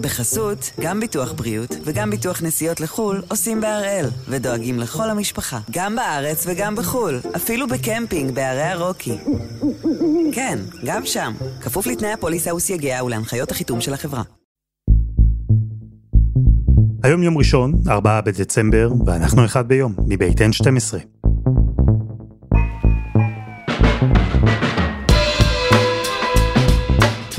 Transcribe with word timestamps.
בחסות, 0.00 0.70
גם 0.80 1.00
ביטוח 1.00 1.32
בריאות 1.32 1.76
וגם 1.84 2.10
ביטוח 2.10 2.42
נסיעות 2.42 2.80
לחו"ל 2.80 3.22
עושים 3.28 3.60
בהראל, 3.60 4.06
ודואגים 4.28 4.78
לכל 4.78 5.10
המשפחה, 5.10 5.58
גם 5.70 5.96
בארץ 5.96 6.44
וגם 6.46 6.76
בחו"ל, 6.76 7.20
אפילו 7.36 7.66
בקמפינג 7.68 8.34
בערי 8.34 8.62
הרוקי. 8.62 9.18
כן, 10.32 10.58
גם 10.84 11.06
שם, 11.06 11.32
כפוף 11.60 11.86
לתנאי 11.86 12.12
הפוליסה 12.12 12.54
וסייגיה 12.54 13.04
ולהנחיות 13.04 13.50
החיתום 13.50 13.80
של 13.80 13.94
החברה. 13.94 14.22
היום 17.02 17.22
יום 17.22 17.38
ראשון, 17.38 17.74
4 17.88 18.20
בדצמבר, 18.20 18.90
ואנחנו 19.06 19.44
אחד 19.44 19.68
ביום, 19.68 19.94
מבית 20.06 20.38
N12. 20.38 21.19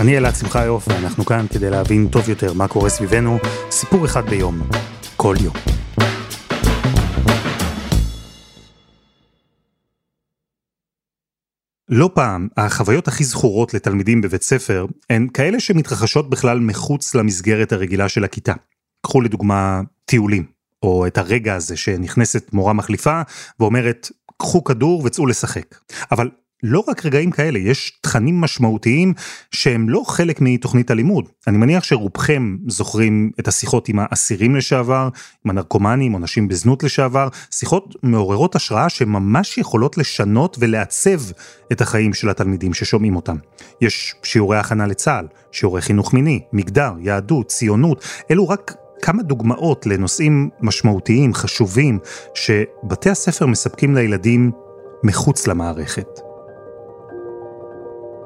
אני 0.01 0.17
אלעד 0.17 0.35
שמחיוף, 0.35 0.87
ואנחנו 0.87 1.25
כאן 1.25 1.45
כדי 1.53 1.69
להבין 1.69 2.07
טוב 2.07 2.29
יותר 2.29 2.53
מה 2.53 2.67
קורה 2.67 2.89
סביבנו, 2.89 3.37
סיפור 3.71 4.05
אחד 4.05 4.29
ביום, 4.29 4.61
כל 5.15 5.35
יום. 5.43 5.53
לא 11.89 12.09
פעם, 12.13 12.47
החוויות 12.57 13.07
הכי 13.07 13.23
זכורות 13.23 13.73
לתלמידים 13.73 14.21
בבית 14.21 14.43
ספר 14.43 14.85
הן 15.09 15.27
כאלה 15.33 15.59
שמתרחשות 15.59 16.29
בכלל 16.29 16.59
מחוץ 16.59 17.15
למסגרת 17.15 17.71
הרגילה 17.71 18.09
של 18.09 18.23
הכיתה. 18.23 18.53
קחו 19.01 19.21
לדוגמה 19.21 19.81
טיולים, 20.05 20.45
או 20.83 21.07
את 21.07 21.17
הרגע 21.17 21.55
הזה 21.55 21.77
שנכנסת 21.77 22.53
מורה 22.53 22.73
מחליפה 22.73 23.21
ואומרת, 23.59 24.11
קחו 24.37 24.63
כדור 24.63 25.01
וצאו 25.05 25.25
לשחק. 25.25 25.75
אבל 26.11 26.29
לא 26.63 26.83
רק 26.87 27.05
רגעים 27.05 27.31
כאלה, 27.31 27.59
יש 27.59 27.91
תכנים 28.01 28.41
משמעותיים 28.41 29.13
שהם 29.51 29.89
לא 29.89 30.03
חלק 30.07 30.41
מתוכנית 30.41 30.91
הלימוד. 30.91 31.29
אני 31.47 31.57
מניח 31.57 31.83
שרובכם 31.83 32.57
זוכרים 32.67 33.31
את 33.39 33.47
השיחות 33.47 33.89
עם 33.89 33.99
האסירים 33.99 34.55
לשעבר, 34.55 35.09
עם 35.45 35.51
הנרקומנים 35.51 36.13
או 36.13 36.19
נשים 36.19 36.47
בזנות 36.47 36.83
לשעבר, 36.83 37.27
שיחות 37.51 37.95
מעוררות 38.03 38.55
השראה 38.55 38.89
שממש 38.89 39.57
יכולות 39.57 39.97
לשנות 39.97 40.57
ולעצב 40.59 41.19
את 41.71 41.81
החיים 41.81 42.13
של 42.13 42.29
התלמידים 42.29 42.73
ששומעים 42.73 43.15
אותם. 43.15 43.35
יש 43.81 44.15
שיעורי 44.23 44.57
הכנה 44.57 44.87
לצה"ל, 44.87 45.27
שיעורי 45.51 45.81
חינוך 45.81 46.13
מיני, 46.13 46.39
מגדר, 46.53 46.93
יהדות, 46.99 47.47
ציונות, 47.47 48.05
אלו 48.31 48.49
רק 48.49 48.75
כמה 49.01 49.23
דוגמאות 49.23 49.85
לנושאים 49.85 50.49
משמעותיים, 50.59 51.33
חשובים, 51.33 51.99
שבתי 52.35 53.09
הספר 53.09 53.45
מספקים 53.45 53.95
לילדים 53.95 54.51
מחוץ 55.03 55.47
למערכת. 55.47 56.30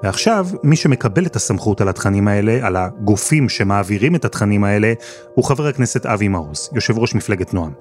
ועכשיו, 0.04 0.48
מי 0.64 0.76
שמקבל 0.76 1.26
את 1.26 1.36
הסמכות 1.36 1.82
על 1.82 1.90
התכנים 1.90 2.28
האלה, 2.28 2.68
על 2.68 2.76
הגופים 2.76 3.50
שמעבירים 3.50 4.16
את 4.16 4.26
התכנים 4.26 4.64
האלה, 4.64 4.94
הוא 5.36 5.46
חבר 5.46 5.68
הכנסת 5.68 6.06
אבי 6.06 6.28
מעוז, 6.28 6.70
יושב 6.74 6.98
ראש 6.98 7.16
מפלגת 7.16 7.54
נועם. 7.54 7.74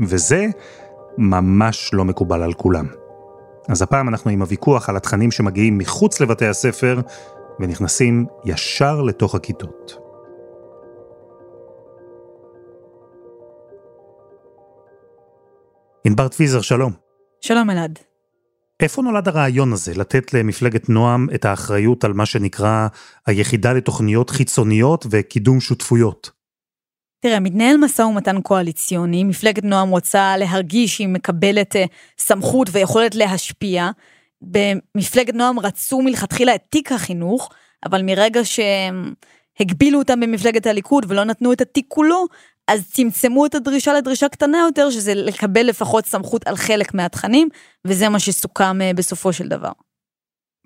וזה 0.00 0.46
ממש 1.18 1.90
לא 1.92 2.04
מקובל 2.04 2.42
על 2.42 2.52
כולם. 2.52 2.86
אז 3.68 3.82
הפעם 3.82 4.08
אנחנו 4.08 4.30
עם 4.30 4.42
הוויכוח 4.42 4.88
על 4.88 4.96
התכנים 4.96 5.30
שמגיעים 5.30 5.78
מחוץ 5.78 6.20
לבתי 6.20 6.46
הספר, 6.46 7.00
ונכנסים 7.60 8.26
ישר 8.44 9.02
לתוך 9.02 9.34
הכיתות. 9.34 9.98
ענבר 16.04 16.28
טוויזר, 16.28 16.60
שלום. 16.60 16.92
שלום 17.40 17.70
אלעד. 17.70 18.09
איפה 18.80 19.02
נולד 19.02 19.28
הרעיון 19.28 19.72
הזה, 19.72 19.92
לתת 19.94 20.34
למפלגת 20.34 20.88
נועם 20.88 21.26
את 21.34 21.44
האחריות 21.44 22.04
על 22.04 22.12
מה 22.12 22.26
שנקרא 22.26 22.88
היחידה 23.26 23.72
לתוכניות 23.72 24.30
חיצוניות 24.30 25.06
וקידום 25.10 25.60
שותפויות? 25.60 26.30
תראה, 27.22 27.40
מתנהל 27.40 27.76
משא 27.76 28.02
ומתן 28.02 28.40
קואליציוני, 28.40 29.24
מפלגת 29.24 29.64
נועם 29.64 29.88
רוצה 29.88 30.36
להרגיש 30.36 30.96
שהיא 30.96 31.08
מקבלת 31.08 31.76
אה, 31.76 31.84
סמכות 32.18 32.68
ויכולת 32.72 33.14
להשפיע. 33.14 33.90
במפלגת 34.42 35.34
נועם 35.34 35.58
רצו 35.58 36.02
מלכתחילה 36.02 36.54
את 36.54 36.62
תיק 36.70 36.92
החינוך, 36.92 37.50
אבל 37.86 38.02
מרגע 38.02 38.40
שהגבילו 38.44 39.98
אותם 39.98 40.20
במפלגת 40.20 40.66
הליכוד 40.66 41.06
ולא 41.08 41.24
נתנו 41.24 41.52
את 41.52 41.60
התיק 41.60 41.84
כולו, 41.88 42.26
אז 42.70 42.90
צמצמו 42.92 43.46
את 43.46 43.54
הדרישה 43.54 43.92
לדרישה 43.94 44.28
קטנה 44.28 44.58
יותר, 44.58 44.90
שזה 44.90 45.14
לקבל 45.14 45.62
לפחות 45.62 46.06
סמכות 46.06 46.46
על 46.46 46.56
חלק 46.56 46.94
מהתכנים, 46.94 47.48
וזה 47.86 48.08
מה 48.08 48.18
שסוכם 48.18 48.82
אה, 48.82 48.92
בסופו 48.94 49.32
של 49.32 49.48
דבר. 49.48 49.72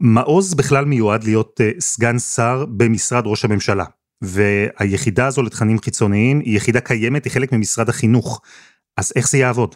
מעוז 0.01 0.55
בכלל 0.55 0.85
מיועד 0.85 1.25
להיות 1.25 1.61
uh, 1.61 1.81
סגן 1.81 2.19
שר 2.19 2.65
במשרד 2.77 3.27
ראש 3.27 3.45
הממשלה, 3.45 3.85
והיחידה 4.23 5.27
הזו 5.27 5.43
לתכנים 5.43 5.79
חיצוניים 5.79 6.41
היא 6.41 6.57
יחידה 6.57 6.81
קיימת, 6.81 7.25
היא 7.25 7.33
חלק 7.33 7.53
ממשרד 7.53 7.89
החינוך. 7.89 8.41
אז 8.97 9.13
איך 9.17 9.31
זה 9.31 9.39
יעבוד? 9.39 9.75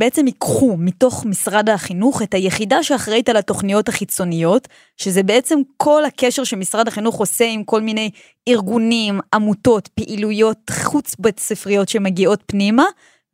בעצם 0.00 0.26
ייקחו 0.26 0.76
מתוך 0.78 1.26
משרד 1.26 1.68
החינוך 1.68 2.22
את 2.22 2.34
היחידה 2.34 2.82
שאחראית 2.82 3.28
על 3.28 3.36
התוכניות 3.36 3.88
החיצוניות, 3.88 4.68
שזה 4.96 5.22
בעצם 5.22 5.58
כל 5.76 6.04
הקשר 6.04 6.44
שמשרד 6.44 6.88
החינוך 6.88 7.16
עושה 7.16 7.44
עם 7.44 7.64
כל 7.64 7.82
מיני 7.82 8.10
ארגונים, 8.48 9.20
עמותות, 9.34 9.88
פעילויות 9.88 10.70
חוץ 10.70 11.16
בית 11.18 11.40
ספריות 11.40 11.88
שמגיעות 11.88 12.42
פנימה, 12.46 12.84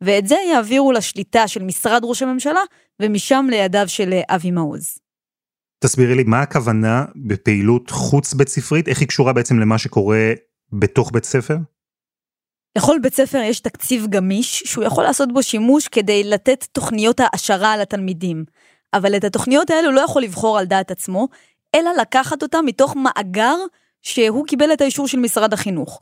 ואת 0.01 0.27
זה 0.27 0.35
יעבירו 0.51 0.91
לשליטה 0.91 1.47
של 1.47 1.63
משרד 1.63 2.01
ראש 2.03 2.21
הממשלה, 2.21 2.61
ומשם 3.01 3.47
לידיו 3.49 3.87
של 3.87 4.13
אבי 4.29 4.51
מעוז. 4.51 4.97
תסבירי 5.83 6.15
לי, 6.15 6.23
מה 6.23 6.41
הכוונה 6.41 7.05
בפעילות 7.15 7.89
חוץ 7.89 8.33
בית 8.33 8.47
ספרית? 8.47 8.87
איך 8.87 8.99
היא 8.99 9.07
קשורה 9.07 9.33
בעצם 9.33 9.59
למה 9.59 9.77
שקורה 9.77 10.33
בתוך 10.73 11.11
בית 11.13 11.25
ספר? 11.25 11.57
לכל 12.77 12.97
בית 13.01 13.13
ספר 13.13 13.37
יש 13.37 13.59
תקציב 13.59 14.07
גמיש 14.09 14.63
שהוא 14.65 14.83
יכול 14.83 15.03
לעשות 15.03 15.33
בו 15.33 15.43
שימוש 15.43 15.87
כדי 15.87 16.23
לתת 16.23 16.65
תוכניות 16.71 17.19
העשרה 17.19 17.77
לתלמידים. 17.77 18.45
אבל 18.93 19.15
את 19.15 19.23
התוכניות 19.23 19.69
האלו 19.69 19.91
לא 19.91 20.01
יכול 20.01 20.21
לבחור 20.23 20.59
על 20.59 20.65
דעת 20.65 20.91
עצמו, 20.91 21.27
אלא 21.75 21.91
לקחת 22.01 22.43
אותם 22.43 22.65
מתוך 22.65 22.95
מאגר 22.95 23.55
שהוא 24.01 24.47
קיבל 24.47 24.73
את 24.73 24.81
האישור 24.81 25.07
של 25.07 25.19
משרד 25.19 25.53
החינוך. 25.53 25.99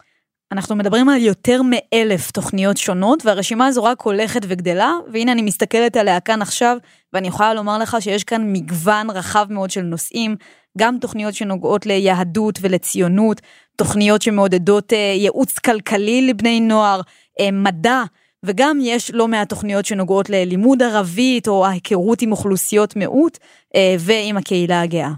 אנחנו 0.51 0.75
מדברים 0.75 1.09
על 1.09 1.21
יותר 1.21 1.61
מאלף 1.63 2.31
תוכניות 2.31 2.77
שונות, 2.77 3.25
והרשימה 3.25 3.67
הזו 3.67 3.83
רק 3.83 4.01
הולכת 4.01 4.41
וגדלה, 4.47 4.93
והנה 5.11 5.31
אני 5.31 5.41
מסתכלת 5.41 5.95
עליה 5.95 6.19
כאן 6.19 6.41
עכשיו, 6.41 6.77
ואני 7.13 7.27
יכולה 7.27 7.53
לומר 7.53 7.77
לך 7.77 7.97
שיש 7.99 8.23
כאן 8.23 8.53
מגוון 8.53 9.09
רחב 9.09 9.45
מאוד 9.49 9.69
של 9.69 9.81
נושאים, 9.81 10.35
גם 10.77 10.97
תוכניות 11.01 11.33
שנוגעות 11.33 11.85
ליהדות 11.85 12.59
ולציונות, 12.61 13.41
תוכניות 13.75 14.21
שמעודדות 14.21 14.93
אה, 14.93 15.13
ייעוץ 15.17 15.59
כלכלי 15.59 16.27
לבני 16.27 16.59
נוער, 16.59 17.01
אה, 17.39 17.51
מדע, 17.51 18.03
וגם 18.45 18.77
יש 18.81 19.11
לא 19.11 19.27
מעט 19.27 19.49
תוכניות 19.49 19.85
שנוגעות 19.85 20.29
ללימוד 20.29 20.83
ערבית 20.83 21.47
או 21.47 21.65
ההיכרות 21.65 22.21
עם 22.21 22.31
אוכלוסיות 22.31 22.95
מיעוט 22.95 23.37
אה, 23.75 23.95
ועם 23.99 24.37
הקהילה 24.37 24.81
הגאה. 24.81 25.11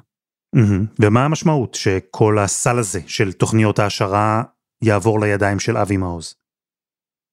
ומה 0.99 1.25
המשמעות 1.25 1.73
שכל 1.75 2.39
הסל 2.39 2.79
הזה 2.79 2.99
של 3.07 3.31
תוכניות 3.31 3.79
העשרה 3.79 4.43
יעבור 4.83 5.19
לידיים 5.21 5.59
של 5.59 5.77
אבי 5.77 5.97
מעוז? 5.97 6.35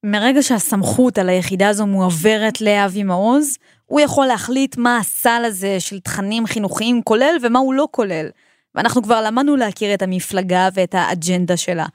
מרגע 0.05 0.43
שהסמכות 0.43 1.19
על 1.19 1.29
היחידה 1.29 1.69
הזו 1.69 1.87
מועברת 1.87 2.61
לאבי 2.61 3.03
מעוז, 3.03 3.59
הוא 3.95 4.01
יכול 4.01 4.27
להחליט 4.27 4.77
מה 4.77 4.99
הסל 4.99 5.43
הזה 5.45 5.81
של 5.81 6.01
תכנים 6.01 6.47
חינוכיים 6.47 7.03
כולל 7.03 7.37
ומה 7.43 7.59
הוא 7.59 7.75
לא 7.75 7.89
כולל. 7.91 8.27
ואנחנו 8.75 9.03
כבר 9.03 9.23
למדנו 9.23 9.57
להכיר 9.57 9.95
את 9.95 10.03
המפלגה 10.03 10.69
ואת 10.75 10.95
האג'נדה 10.95 11.57
שלה. 11.57 11.87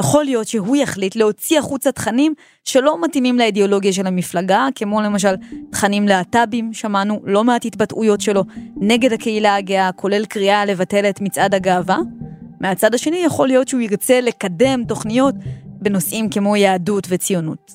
יכול 0.00 0.24
להיות 0.24 0.48
שהוא 0.48 0.76
יחליט 0.76 1.16
להוציא 1.16 1.58
החוצה 1.58 1.92
תכנים 1.92 2.34
שלא 2.64 3.00
מתאימים 3.02 3.38
לאידיאולוגיה 3.38 3.92
של 3.92 4.06
המפלגה, 4.06 4.66
כמו 4.74 5.00
למשל 5.00 5.34
תכנים 5.70 6.08
להט"בים, 6.08 6.72
שמענו 6.72 7.20
לא 7.24 7.44
מעט 7.44 7.64
התבטאויות 7.64 8.20
שלו 8.20 8.44
נגד 8.76 9.12
הקהילה 9.12 9.56
הגאה, 9.56 9.92
כולל 9.92 10.26
קריאה 10.26 10.64
לבטל 10.64 11.04
את 11.10 11.20
מצעד 11.20 11.54
הגאווה. 11.54 11.98
מהצד 12.60 12.94
השני 12.94 13.18
יכול 13.24 13.48
להיות 13.48 13.68
שהוא 13.68 13.80
ירצה 13.80 14.20
לקדם 14.20 14.84
תוכניות 14.84 15.34
בנושאים 15.64 16.30
כמו 16.30 16.56
יהדות 16.56 17.06
וציונות. 17.10 17.72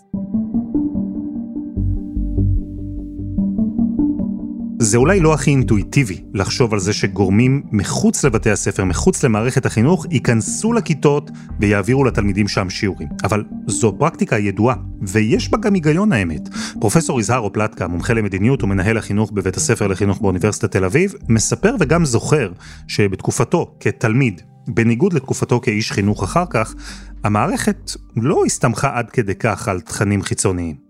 זה 4.94 4.98
אולי 4.98 5.20
לא 5.20 5.34
הכי 5.34 5.52
אינטואיטיבי 5.52 6.22
לחשוב 6.34 6.74
על 6.74 6.80
זה 6.80 6.94
שגורמים 6.94 7.64
מחוץ 7.72 8.26
לבתי 8.26 8.52
הספר, 8.52 8.84
מחוץ 8.84 9.24
למערכת 9.24 9.66
החינוך, 9.66 10.06
ייכנסו 10.12 10.74
לכיתות 10.74 11.32
ויעבירו 11.60 12.04
לתלמידים 12.04 12.48
שם 12.48 12.70
שיעורים. 12.70 13.08
אבל 13.24 13.44
זו 13.68 13.96
פרקטיקה 14.00 14.38
ידועה, 14.38 14.76
ויש 15.02 15.50
בה 15.50 15.58
גם 15.58 15.74
היגיון 15.74 16.14
האמת. 16.14 16.50
פרופסור 16.80 17.20
יזהר 17.20 17.40
אופלטקה, 17.40 17.88
מומחה 17.88 18.14
למדיניות 18.14 18.64
ומנהל 18.64 18.98
החינוך 18.98 19.32
בבית 19.32 19.58
הספר 19.58 19.88
לחינוך 19.88 20.22
באוניברסיטת 20.22 20.72
תל 20.72 20.86
אביב, 20.86 21.14
מספר 21.30 21.76
וגם 21.80 22.06
זוכר 22.06 22.52
שבתקופתו 22.88 23.76
כתלמיד, 23.80 24.42
בניגוד 24.68 25.14
לתקופתו 25.14 25.62
כאיש 25.62 25.92
חינוך 25.92 26.24
אחר 26.24 26.46
כך, 26.50 26.76
המערכת 27.24 27.92
לא 28.16 28.46
הסתמכה 28.46 28.92
עד 28.94 29.10
כדי 29.10 29.36
כך 29.36 29.68
על 29.68 29.82
תכנים 29.82 30.22
חיצוניים. 30.22 30.83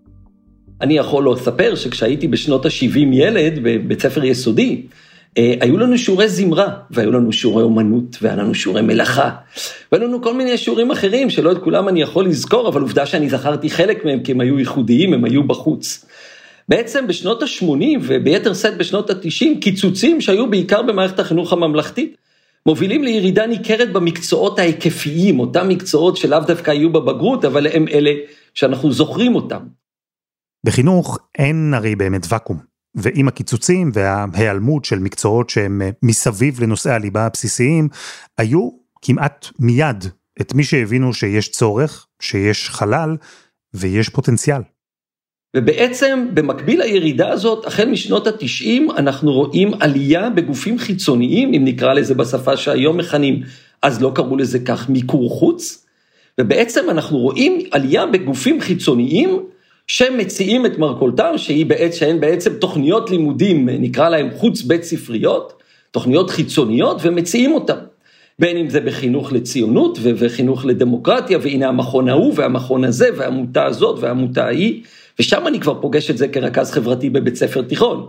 אני 0.80 0.96
יכול 0.98 1.32
לספר 1.32 1.74
שכשהייתי 1.74 2.28
בשנות 2.28 2.66
ה-70 2.66 2.98
ילד 3.12 3.58
בבית 3.62 4.02
ספר 4.02 4.24
יסודי, 4.24 4.82
אה, 5.38 5.54
היו 5.60 5.78
לנו 5.78 5.98
שיעורי 5.98 6.28
זמרה, 6.28 6.68
והיו 6.90 7.12
לנו 7.12 7.32
שיעורי 7.32 7.62
אומנות, 7.62 8.16
והיה 8.22 8.36
לנו 8.36 8.54
שיעורי 8.54 8.82
מלאכה, 8.82 9.30
והיו 9.92 10.04
לנו 10.04 10.22
כל 10.22 10.34
מיני 10.34 10.58
שיעורים 10.58 10.90
אחרים, 10.90 11.30
שלא 11.30 11.52
את 11.52 11.58
כולם 11.58 11.88
אני 11.88 12.02
יכול 12.02 12.26
לזכור, 12.26 12.68
אבל 12.68 12.80
עובדה 12.80 13.06
שאני 13.06 13.28
זכרתי 13.28 13.70
חלק 13.70 14.04
מהם, 14.04 14.20
כי 14.22 14.32
הם 14.32 14.40
היו 14.40 14.58
ייחודיים, 14.58 15.14
הם 15.14 15.24
היו 15.24 15.44
בחוץ. 15.44 16.04
בעצם 16.68 17.06
בשנות 17.06 17.42
ה-80 17.42 17.98
וביתר 18.02 18.54
שאת 18.54 18.76
בשנות 18.76 19.10
ה-90, 19.10 19.60
קיצוצים 19.60 20.20
שהיו 20.20 20.50
בעיקר 20.50 20.82
במערכת 20.82 21.18
החינוך 21.18 21.52
הממלכתית, 21.52 22.16
מובילים 22.66 23.04
לירידה 23.04 23.46
ניכרת 23.46 23.92
במקצועות 23.92 24.58
ההיקפיים, 24.58 25.40
אותם 25.40 25.68
מקצועות 25.68 26.16
שלאו 26.16 26.40
דווקא 26.46 26.70
היו 26.70 26.92
בבגרות, 26.92 27.44
אבל 27.44 27.66
הם 27.66 27.88
אלה 27.88 28.10
שאנחנו 28.54 28.92
זוכרים 28.92 29.34
אותם. 29.34 29.83
בחינוך 30.64 31.18
אין 31.38 31.74
הרי 31.74 31.96
באמת 31.96 32.26
ואקום, 32.28 32.58
ועם 32.94 33.28
הקיצוצים 33.28 33.90
וההיעלמות 33.94 34.84
של 34.84 34.98
מקצועות 34.98 35.50
שהם 35.50 35.82
מסביב 36.02 36.62
לנושאי 36.62 36.92
הליבה 36.92 37.26
הבסיסיים, 37.26 37.88
היו 38.38 38.70
כמעט 39.02 39.46
מיד 39.58 40.04
את 40.40 40.54
מי 40.54 40.64
שהבינו 40.64 41.14
שיש 41.14 41.50
צורך, 41.50 42.06
שיש 42.22 42.70
חלל 42.70 43.16
ויש 43.74 44.08
פוטנציאל. 44.08 44.60
ובעצם 45.56 46.28
במקביל 46.34 46.82
לירידה 46.82 47.28
הזאת, 47.28 47.66
החל 47.66 47.88
משנות 47.90 48.26
התשעים, 48.26 48.90
אנחנו 48.90 49.32
רואים 49.32 49.70
עלייה 49.80 50.30
בגופים 50.30 50.78
חיצוניים, 50.78 51.54
אם 51.54 51.62
נקרא 51.64 51.94
לזה 51.94 52.14
בשפה 52.14 52.56
שהיום 52.56 52.96
מכנים, 52.96 53.42
אז 53.82 54.02
לא 54.02 54.12
קראו 54.14 54.36
לזה 54.36 54.58
כך, 54.58 54.88
מיקור 54.88 55.30
חוץ, 55.30 55.86
ובעצם 56.40 56.90
אנחנו 56.90 57.18
רואים 57.18 57.58
עלייה 57.70 58.06
בגופים 58.06 58.60
חיצוניים 58.60 59.40
שמציעים 59.86 60.66
את 60.66 60.78
מרכולתם, 60.78 61.32
שהיא 61.36 61.66
בעצם, 61.66 61.98
שהן 61.98 62.20
בעצם 62.20 62.54
תוכניות 62.54 63.10
לימודים, 63.10 63.68
נקרא 63.68 64.08
להם 64.08 64.30
חוץ 64.36 64.62
בית 64.62 64.82
ספריות, 64.84 65.62
תוכניות 65.90 66.30
חיצוניות, 66.30 67.00
ומציעים 67.02 67.52
אותם. 67.52 67.78
בין 68.38 68.56
אם 68.56 68.70
זה 68.70 68.80
בחינוך 68.80 69.32
לציונות 69.32 69.98
וחינוך 70.02 70.64
לדמוקרטיה, 70.64 71.38
והנה 71.42 71.68
המכון 71.68 72.08
ההוא 72.08 72.32
והמכון 72.36 72.84
הזה 72.84 73.08
והעמותה 73.16 73.66
הזאת 73.66 73.98
והעמותה 73.98 74.44
ההיא. 74.44 74.82
ושם 75.18 75.46
אני 75.46 75.60
כבר 75.60 75.80
פוגש 75.80 76.10
את 76.10 76.18
זה 76.18 76.28
כרכז 76.28 76.70
חברתי 76.70 77.10
בבית 77.10 77.36
ספר 77.36 77.62
תיכון. 77.62 78.06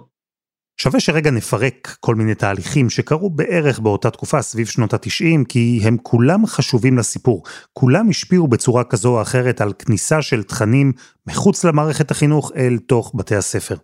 שווה 0.78 1.00
שרגע 1.00 1.32
נפרק 1.32 1.98
כל 2.00 2.16
מיני 2.16 2.36
תהליכים 2.36 2.90
שקרו 2.90 3.30
בערך 3.30 3.80
באותה 3.80 4.10
תקופה 4.10 4.42
סביב 4.42 4.68
שנות 4.68 4.94
התשעים, 4.94 5.46
כי 5.46 5.80
הם 5.84 5.98
כולם 6.04 6.46
חשובים 6.46 6.98
לסיפור. 6.98 7.44
כולם 7.74 8.10
השפיעו 8.10 8.48
בצורה 8.48 8.84
כזו 8.84 9.10
או 9.10 9.22
אחרת 9.22 9.62
על 9.62 9.74
כניסה 9.74 10.22
של 10.22 10.44
תכנים 10.44 10.92
מחוץ 11.28 11.64
למערכת 11.64 12.12
החינוך 12.12 12.52
אל 12.56 12.78
תוך 12.78 13.12
בתי 13.16 13.36
הספר. 13.36 13.76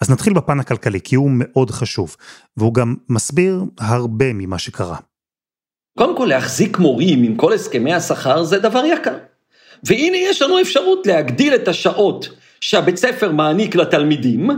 אז 0.00 0.10
נתחיל 0.10 0.32
בפן 0.32 0.60
הכלכלי, 0.60 1.00
כי 1.00 1.16
הוא 1.16 1.30
מאוד 1.32 1.70
חשוב, 1.70 2.16
והוא 2.56 2.74
גם 2.74 2.94
מסביר 3.08 3.64
הרבה 3.78 4.32
ממה 4.32 4.58
שקרה. 4.58 4.96
קודם 5.98 6.16
כל, 6.16 6.24
להחזיק 6.24 6.78
מורים 6.78 7.22
עם 7.22 7.36
כל 7.36 7.52
הסכמי 7.52 7.94
השכר 7.94 8.44
זה 8.44 8.58
דבר 8.58 8.84
יקר. 8.84 9.16
והנה 9.84 10.16
יש 10.16 10.42
לנו 10.42 10.60
אפשרות 10.60 11.06
להגדיל 11.06 11.54
את 11.54 11.68
השעות 11.68 12.28
שהבית 12.60 12.96
ספר 12.96 13.32
מעניק 13.32 13.74
לתלמידים, 13.74 14.50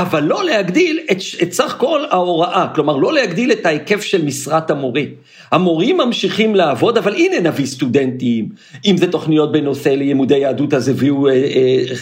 אבל 0.00 0.22
לא 0.24 0.44
להגדיל 0.44 1.00
את, 1.10 1.16
את 1.42 1.52
סך 1.52 1.74
כל 1.78 2.04
ההוראה, 2.10 2.66
כלומר 2.74 2.96
לא 2.96 3.12
להגדיל 3.12 3.52
את 3.52 3.66
ההיקף 3.66 4.02
של 4.02 4.24
משרת 4.24 4.70
המורה. 4.70 5.02
המורים 5.50 5.96
ממשיכים 5.96 6.54
לעבוד, 6.54 6.98
אבל 6.98 7.14
הנה 7.14 7.40
נביא 7.40 7.66
סטודנטים, 7.66 8.48
אם 8.86 8.96
זה 8.96 9.12
תוכניות 9.12 9.52
בנושא 9.52 9.88
לימודי 9.88 10.38
יהדות 10.38 10.74
אז 10.74 10.88
הביאו 10.88 11.28
אה, 11.28 11.32
אה, 11.32 11.38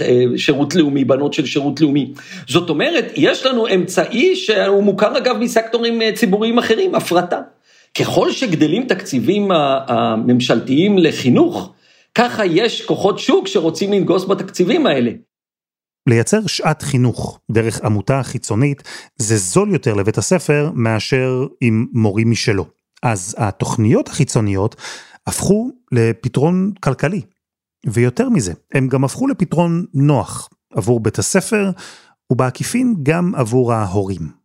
אה, 0.00 0.24
שירות 0.36 0.74
לאומי, 0.74 1.04
בנות 1.04 1.32
של 1.34 1.46
שירות 1.46 1.80
לאומי. 1.80 2.12
זאת 2.48 2.70
אומרת, 2.70 3.12
יש 3.16 3.46
לנו 3.46 3.66
אמצעי 3.74 4.36
שהוא 4.36 4.82
מוכר 4.82 5.18
אגב 5.18 5.36
מסקטורים 5.36 6.02
אה, 6.02 6.12
ציבוריים 6.12 6.58
אחרים, 6.58 6.94
הפרטה. 6.94 7.40
ככל 7.98 8.32
שגדלים 8.32 8.82
תקציבים 8.82 9.48
הממשלתיים 9.88 10.98
לחינוך, 10.98 11.72
ככה 12.14 12.46
יש 12.46 12.82
כוחות 12.82 13.18
שוק 13.18 13.48
שרוצים 13.48 13.92
לנגוס 13.92 14.24
בתקציבים 14.24 14.86
האלה. 14.86 15.10
לייצר 16.06 16.46
שעת 16.46 16.82
חינוך 16.82 17.40
דרך 17.50 17.80
עמותה 17.84 18.22
חיצונית 18.22 18.82
זה 19.16 19.36
זול 19.36 19.72
יותר 19.72 19.94
לבית 19.94 20.18
הספר 20.18 20.70
מאשר 20.74 21.46
עם 21.60 21.86
מורים 21.92 22.30
משלו. 22.30 22.66
אז 23.02 23.34
התוכניות 23.38 24.08
החיצוניות 24.08 24.76
הפכו 25.26 25.70
לפתרון 25.92 26.72
כלכלי. 26.80 27.22
ויותר 27.86 28.28
מזה, 28.28 28.52
הם 28.74 28.88
גם 28.88 29.04
הפכו 29.04 29.26
לפתרון 29.26 29.84
נוח 29.94 30.48
עבור 30.74 31.00
בית 31.00 31.18
הספר 31.18 31.70
ובעקיפין 32.32 32.94
גם 33.02 33.34
עבור 33.34 33.72
ההורים. 33.72 34.37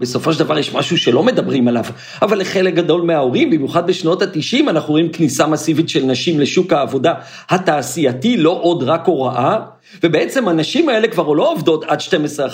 בסופו 0.00 0.32
של 0.32 0.38
דבר 0.38 0.58
יש 0.58 0.74
משהו 0.74 0.98
שלא 0.98 1.22
מדברים 1.22 1.68
עליו, 1.68 1.84
אבל 2.22 2.40
לחלק 2.40 2.74
גדול 2.74 3.02
מההורים, 3.02 3.50
במיוחד 3.50 3.86
בשנות 3.86 4.22
ה-90, 4.22 4.70
אנחנו 4.70 4.92
רואים 4.92 5.08
כניסה 5.08 5.46
מסיבית 5.46 5.88
של 5.88 6.04
נשים 6.04 6.40
לשוק 6.40 6.72
העבודה 6.72 7.14
התעשייתי, 7.48 8.36
לא 8.36 8.58
עוד 8.62 8.82
רק 8.82 9.06
הוראה, 9.06 9.58
ובעצם 10.02 10.48
הנשים 10.48 10.88
האלה 10.88 11.08
כבר 11.08 11.32
לא 11.32 11.52
עובדות 11.52 11.84
עד 11.84 11.98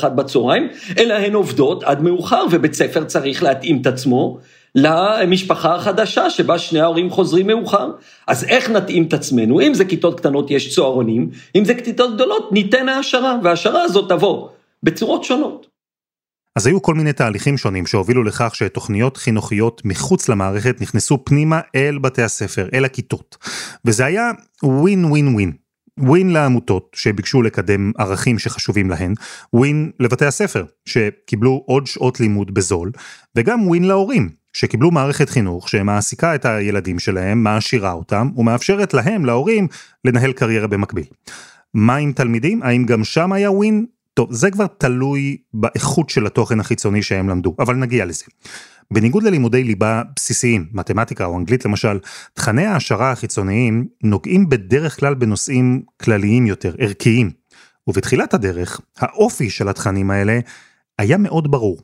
12-1 0.02 0.08
בצהריים, 0.08 0.69
אלא 0.98 1.14
הן 1.14 1.34
עובדות 1.34 1.84
עד 1.84 2.02
מאוחר, 2.02 2.44
ובית 2.50 2.75
ספר 2.75 3.04
צריך 3.04 3.42
להתאים 3.42 3.81
את 3.81 3.87
עצמו 3.87 4.38
למשפחה 4.75 5.75
החדשה 5.75 6.31
שבה 6.31 6.58
שני 6.58 6.81
ההורים 6.81 7.10
חוזרים 7.10 7.46
מאוחר. 7.46 7.90
אז 8.26 8.44
איך 8.44 8.70
נתאים 8.70 9.02
את 9.02 9.12
עצמנו? 9.12 9.60
אם 9.60 9.75
זה 9.75 9.84
כיתות 9.84 10.20
קטנות 10.20 10.50
יש 10.50 10.75
צהרונים, 10.75 11.31
אם 11.56 11.64
זה 11.64 11.75
כיתות 11.75 12.14
גדולות 12.14 12.52
ניתן 12.52 12.88
העשרה, 12.88 13.37
וההשערה 13.42 13.82
הזאת 13.82 14.08
תבוא 14.08 14.48
בצורות 14.82 15.25
שונות. 15.25 15.69
אז 16.56 16.67
היו 16.67 16.82
כל 16.82 16.94
מיני 16.94 17.12
תהליכים 17.12 17.58
שונים 17.58 17.87
שהובילו 17.87 18.25
לכך 18.25 18.55
שתוכניות 18.55 19.17
חינוכיות 19.17 19.82
מחוץ 19.85 20.29
למערכת 20.29 20.81
נכנסו 20.81 21.25
פנימה 21.25 21.61
אל 21.75 21.99
בתי 21.99 22.23
הספר, 22.23 22.69
אל 22.75 22.85
הכיתות. 22.85 23.37
וזה 23.85 24.05
היה 24.05 24.31
ווין 24.62 25.05
ווין 25.05 25.35
ווין. 25.35 25.52
ווין 25.99 26.31
לעמותות 26.31 26.97
שביקשו 26.97 27.43
לקדם 27.43 27.93
ערכים 27.99 28.38
שחשובים 28.38 28.91
להן, 28.91 29.14
ווין 29.52 29.91
לבתי 30.00 30.26
הספר 30.26 30.64
שקיבלו 30.85 31.62
עוד 31.67 31.87
שעות 31.87 32.20
לימוד 32.20 32.55
בזול, 32.55 32.93
וגם 33.37 33.69
ווין 33.69 33.85
להורים 33.85 34.29
שקיבלו 34.52 34.91
מערכת 34.91 35.31
חינוך 35.31 35.69
שמעסיקה 35.69 36.35
את 36.35 36.44
הילדים 36.44 36.99
שלהם, 36.99 37.43
מעשירה 37.43 37.93
אותם 37.93 38.29
ומאפשרת 38.37 38.94
להם, 38.94 39.25
להורים, 39.25 39.69
לנהל 40.05 40.32
קריירה 40.32 40.67
במקביל. 40.67 41.05
מה 41.75 41.97
עם 41.97 42.12
תלמידים? 42.12 42.62
האם 42.62 42.85
גם 42.85 43.05
שם 43.05 43.32
היה 43.32 43.50
ווין? 43.50 43.87
טוב, 44.20 44.32
זה 44.32 44.50
כבר 44.50 44.67
תלוי 44.78 45.37
באיכות 45.55 46.11
של 46.11 46.26
התוכן 46.26 46.61
החיצוני 46.61 47.02
שהם 47.02 47.28
למדו, 47.28 47.55
אבל 47.58 47.75
נגיע 47.75 48.05
לזה. 48.05 48.25
בניגוד 48.90 49.22
ללימודי 49.22 49.64
ליבה 49.64 50.02
בסיסיים, 50.17 50.67
מתמטיקה 50.72 51.25
או 51.25 51.38
אנגלית 51.38 51.64
למשל, 51.64 51.99
תכני 52.34 52.67
ההעשרה 52.67 53.12
החיצוניים 53.12 53.87
נוגעים 54.02 54.49
בדרך 54.49 55.00
כלל 55.00 55.14
בנושאים 55.14 55.82
כלליים 56.02 56.47
יותר, 56.47 56.75
ערכיים. 56.78 57.30
ובתחילת 57.87 58.35
הדרך, 58.35 58.80
האופי 58.99 59.50
של 59.50 59.68
התכנים 59.68 60.11
האלה 60.11 60.38
היה 60.99 61.16
מאוד 61.16 61.50
ברור. 61.50 61.78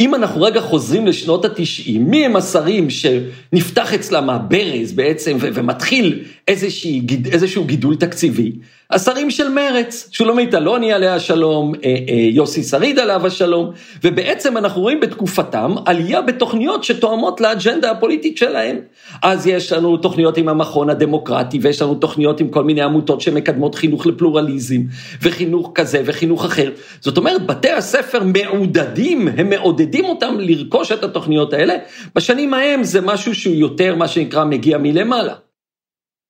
אם 0.00 0.14
אנחנו 0.14 0.42
רגע 0.42 0.60
חוזרים 0.60 1.06
לשנות 1.06 1.44
התשעים, 1.44 2.10
מי 2.10 2.26
הם 2.26 2.36
השרים 2.36 2.88
שנפתח 2.90 3.94
אצלם 3.94 4.30
הברז 4.30 4.92
בעצם 4.92 5.36
ומתחיל 5.40 6.24
איזושהי, 6.48 7.06
איזשהו 7.32 7.64
גידול 7.64 7.96
תקציבי? 7.96 8.52
השרים 8.90 9.30
של 9.30 9.48
מרץ, 9.48 10.08
שולמית 10.12 10.54
אלוני 10.54 10.92
עליה 10.92 11.14
השלום, 11.14 11.72
אה, 11.74 11.94
אה, 12.08 12.14
יוסי 12.14 12.62
שריד 12.62 12.98
עליו 12.98 13.26
השלום, 13.26 13.70
ובעצם 14.04 14.56
אנחנו 14.56 14.82
רואים 14.82 15.00
בתקופתם 15.00 15.74
עלייה 15.86 16.22
בתוכניות 16.22 16.84
שתואמות 16.84 17.40
לאג'נדה 17.40 17.90
הפוליטית 17.90 18.38
שלהם. 18.38 18.76
אז 19.22 19.46
יש 19.46 19.72
לנו 19.72 19.96
תוכניות 19.96 20.36
עם 20.36 20.48
המכון 20.48 20.90
הדמוקרטי, 20.90 21.58
ויש 21.62 21.82
לנו 21.82 21.94
תוכניות 21.94 22.40
עם 22.40 22.48
כל 22.48 22.64
מיני 22.64 22.82
עמותות 22.82 23.20
שמקדמות 23.20 23.74
חינוך 23.74 24.06
לפלורליזם, 24.06 24.80
וחינוך 25.22 25.72
כזה 25.74 26.02
וחינוך 26.04 26.44
אחר. 26.44 26.70
זאת 27.00 27.16
אומרת, 27.16 27.46
בתי 27.46 27.70
הספר 27.70 28.22
מעודדים, 28.24 29.28
הם 29.36 29.50
מעודדים 29.50 30.04
אותם 30.04 30.34
לרכוש 30.38 30.92
את 30.92 31.04
התוכניות 31.04 31.52
האלה. 31.52 31.74
בשנים 32.14 32.54
ההם 32.54 32.84
זה 32.84 33.00
משהו 33.00 33.34
שהוא 33.34 33.54
יותר, 33.54 33.94
מה 33.94 34.08
שנקרא, 34.08 34.44
מגיע 34.44 34.78
מלמעלה. 34.78 35.43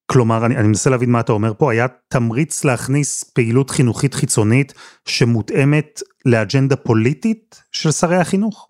כלומר, 0.07 0.47
אני, 0.47 0.57
אני 0.57 0.69
מנסה 0.69 0.91
להבין 0.91 1.11
מה 1.11 1.21
אתה 1.21 1.33
אומר 1.33 1.53
פה, 1.59 1.73
היה 1.73 1.87
תמריץ 2.09 2.65
להכניס 2.65 3.25
פעילות 3.25 3.71
חינוכית 3.71 4.15
חיצונית 4.15 4.75
שמותאמת 5.09 6.01
לאג'נדה 6.27 6.77
פוליטית 6.77 7.63
של 7.73 7.91
שרי 7.91 8.17
החינוך? 8.17 8.69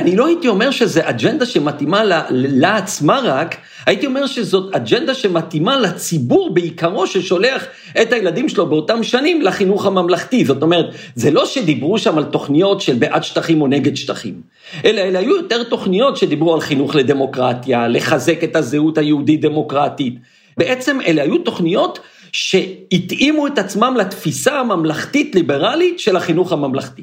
אני 0.00 0.16
לא 0.16 0.26
הייתי 0.26 0.48
אומר 0.48 0.70
שזו 0.70 1.00
אג'נדה 1.04 1.46
שמתאימה 1.46 2.04
לה, 2.04 2.22
לה 2.30 2.76
עצמה 2.76 3.20
רק, 3.24 3.56
הייתי 3.86 4.06
אומר 4.06 4.26
שזאת 4.26 4.74
אג'נדה 4.74 5.14
שמתאימה 5.14 5.78
לציבור 5.80 6.54
בעיקרו 6.54 7.06
ששולח 7.06 7.64
את 8.02 8.12
הילדים 8.12 8.48
שלו 8.48 8.66
באותם 8.66 9.02
שנים 9.02 9.42
לחינוך 9.42 9.86
הממלכתי. 9.86 10.44
זאת 10.44 10.62
אומרת, 10.62 10.86
זה 11.14 11.30
לא 11.30 11.46
שדיברו 11.46 11.98
שם 11.98 12.18
על 12.18 12.24
תוכניות 12.24 12.80
של 12.80 12.94
בעד 12.94 13.24
שטחים 13.24 13.62
או 13.62 13.66
נגד 13.66 13.96
שטחים, 13.96 14.40
אלא 14.84 15.00
אלה 15.00 15.18
היו 15.18 15.36
יותר 15.36 15.62
תוכניות 15.62 16.16
שדיברו 16.16 16.54
על 16.54 16.60
חינוך 16.60 16.94
לדמוקרטיה, 16.94 17.88
לחזק 17.88 18.44
את 18.44 18.56
הזהות 18.56 18.98
היהודית-דמוקרטית. 18.98 20.14
בעצם 20.58 20.98
אלה 21.06 21.22
היו 21.22 21.38
תוכניות 21.38 21.98
שהתאימו 22.32 23.46
את 23.46 23.58
עצמם 23.58 23.94
לתפיסה 23.98 24.60
הממלכתית-ליברלית 24.60 26.00
של 26.00 26.16
החינוך 26.16 26.52
הממלכתי. 26.52 27.02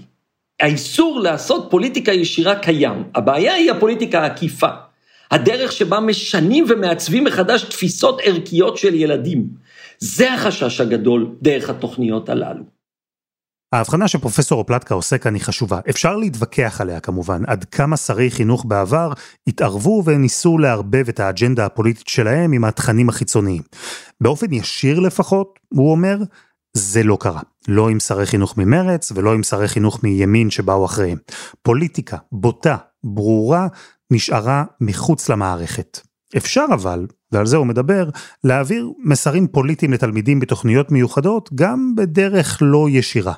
האיסור 0.60 1.20
לעשות 1.20 1.68
פוליטיקה 1.70 2.12
ישירה 2.12 2.56
קיים, 2.56 3.04
הבעיה 3.16 3.54
היא 3.54 3.72
הפוליטיקה 3.72 4.22
העקיפה. 4.22 4.68
הדרך 5.32 5.72
שבה 5.72 6.00
משנים 6.00 6.66
ומעצבים 6.70 7.24
מחדש 7.24 7.64
תפיסות 7.64 8.22
ערכיות 8.24 8.78
של 8.78 8.96
ילדים. 8.96 9.48
זה 10.00 10.34
החשש 10.34 10.82
הגדול 10.82 11.36
דרך 11.42 11.70
התוכניות 11.70 12.30
הללו. 12.30 12.64
ההבחנה 13.74 14.08
שפרופסור 14.08 14.60
אופלטקה 14.60 14.96
עושה 14.96 15.18
כאן 15.18 15.34
היא 15.34 15.44
חשובה. 15.44 15.80
אפשר 15.90 16.16
להתווכח 16.16 16.82
עליה 16.82 17.00
כמובן, 17.00 17.42
עד 17.48 17.64
כמה 17.64 17.98
שרי 17.98 18.32
חינוך 18.32 18.66
בעבר 18.66 19.14
התערבו 19.48 20.04
וניסו 20.06 20.58
לערבב 20.58 21.10
את 21.10 21.20
האג'נדה 21.20 21.66
הפוליטית 21.66 22.08
שלהם 22.08 22.52
עם 22.52 22.64
התכנים 22.64 23.10
החיצוניים. 23.10 23.62
באופן 24.22 24.54
ישיר 24.54 25.00
לפחות, 25.00 25.60
הוא 25.70 25.92
אומר, 25.92 26.18
זה 26.78 27.04
לא 27.04 27.18
קרה. 27.20 27.42
לא 27.68 27.90
עם 27.90 28.00
שרי 28.00 28.26
חינוך 28.26 28.58
ממרץ 28.58 29.12
ולא 29.16 29.34
עם 29.34 29.44
שרי 29.44 29.68
חינוך 29.68 30.04
מימין 30.04 30.50
שבאו 30.50 30.86
אחריהם. 30.86 31.18
פוליטיקה 31.62 32.18
בוטה, 32.32 32.76
ברורה, 33.04 33.68
נשארה 34.12 34.64
מחוץ 34.82 35.30
למערכת. 35.30 36.00
אפשר 36.38 36.66
אבל, 36.74 37.06
ועל 37.32 37.46
זה 37.46 37.58
הוא 37.58 37.68
מדבר, 37.68 38.10
להעביר 38.44 38.92
מסרים 39.00 39.48
פוליטיים 39.48 39.94
לתלמידים 39.94 40.40
בתוכניות 40.40 40.92
מיוחדות 40.92 41.50
גם 41.56 41.94
בדרך 41.96 42.58
לא 42.62 42.88
ישירה. 42.90 43.34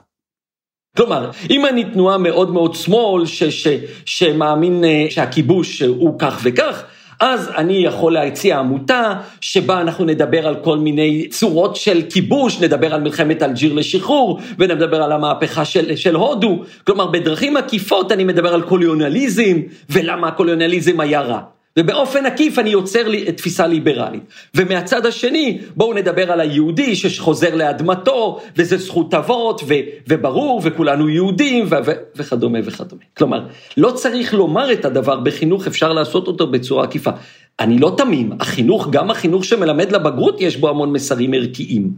כלומר, 0.97 1.31
אם 1.49 1.65
אני 1.65 1.83
תנועה 1.93 2.17
מאוד 2.17 2.51
מאוד 2.53 2.75
שמאל, 2.75 3.25
ש, 3.25 3.43
ש, 3.43 3.67
שמאמין 4.05 4.83
אה, 4.83 5.05
שהכיבוש 5.09 5.81
הוא 5.81 6.19
כך 6.19 6.39
וכך, 6.43 6.83
אז 7.19 7.51
אני 7.57 7.73
יכול 7.73 8.13
להציע 8.13 8.59
עמותה 8.59 9.13
שבה 9.41 9.81
אנחנו 9.81 10.05
נדבר 10.05 10.47
על 10.47 10.55
כל 10.55 10.77
מיני 10.77 11.27
צורות 11.29 11.75
של 11.75 12.01
כיבוש, 12.09 12.61
נדבר 12.61 12.93
על 12.93 13.01
מלחמת 13.01 13.43
אלג'יר 13.43 13.73
לשחרור, 13.73 14.39
ונדבר 14.59 15.03
על 15.03 15.11
המהפכה 15.11 15.65
של, 15.65 15.95
של 15.95 16.15
הודו. 16.15 16.63
כלומר, 16.83 17.07
בדרכים 17.07 17.57
עקיפות 17.57 18.11
אני 18.11 18.23
מדבר 18.23 18.53
על 18.53 18.61
קולוניאליזם, 18.61 19.57
ולמה 19.89 20.27
הקולוניאליזם 20.27 20.99
היה 20.99 21.21
רע. 21.21 21.58
ובאופן 21.79 22.25
עקיף 22.25 22.59
אני 22.59 22.69
יוצר 22.69 23.07
לי 23.07 23.31
תפיסה 23.31 23.67
ליברלית. 23.67 24.23
ומהצד 24.55 25.05
השני, 25.05 25.57
בואו 25.75 25.93
נדבר 25.93 26.31
על 26.31 26.39
היהודי 26.39 26.95
שחוזר 26.95 27.55
לאדמתו, 27.55 28.39
וזה 28.55 28.77
זכות 28.77 29.13
אבות, 29.13 29.61
ו- 29.67 29.73
וברור, 30.07 30.61
וכולנו 30.63 31.09
יהודים, 31.09 31.65
ו- 31.65 31.75
ו- 31.85 31.91
וכדומה 32.15 32.59
וכדומה. 32.63 33.01
כלומר, 33.17 33.45
לא 33.77 33.91
צריך 33.91 34.33
לומר 34.33 34.73
את 34.73 34.85
הדבר 34.85 35.19
בחינוך, 35.19 35.67
אפשר 35.67 35.93
לעשות 35.93 36.27
אותו 36.27 36.47
בצורה 36.47 36.83
עקיפה. 36.83 37.11
אני 37.59 37.79
לא 37.79 37.93
תמים, 37.97 38.31
החינוך, 38.39 38.87
גם 38.89 39.11
החינוך 39.11 39.45
שמלמד 39.45 39.91
לבגרות, 39.91 40.41
יש 40.41 40.57
בו 40.57 40.69
המון 40.69 40.93
מסרים 40.93 41.33
ערכיים. 41.33 41.91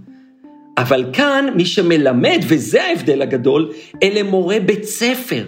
אבל 0.77 1.05
כאן, 1.13 1.45
מי 1.55 1.65
שמלמד, 1.65 2.39
וזה 2.47 2.83
ההבדל 2.83 3.21
הגדול, 3.21 3.71
אלה 4.03 4.23
מורי 4.23 4.59
בית 4.59 4.83
ספר. 4.83 5.43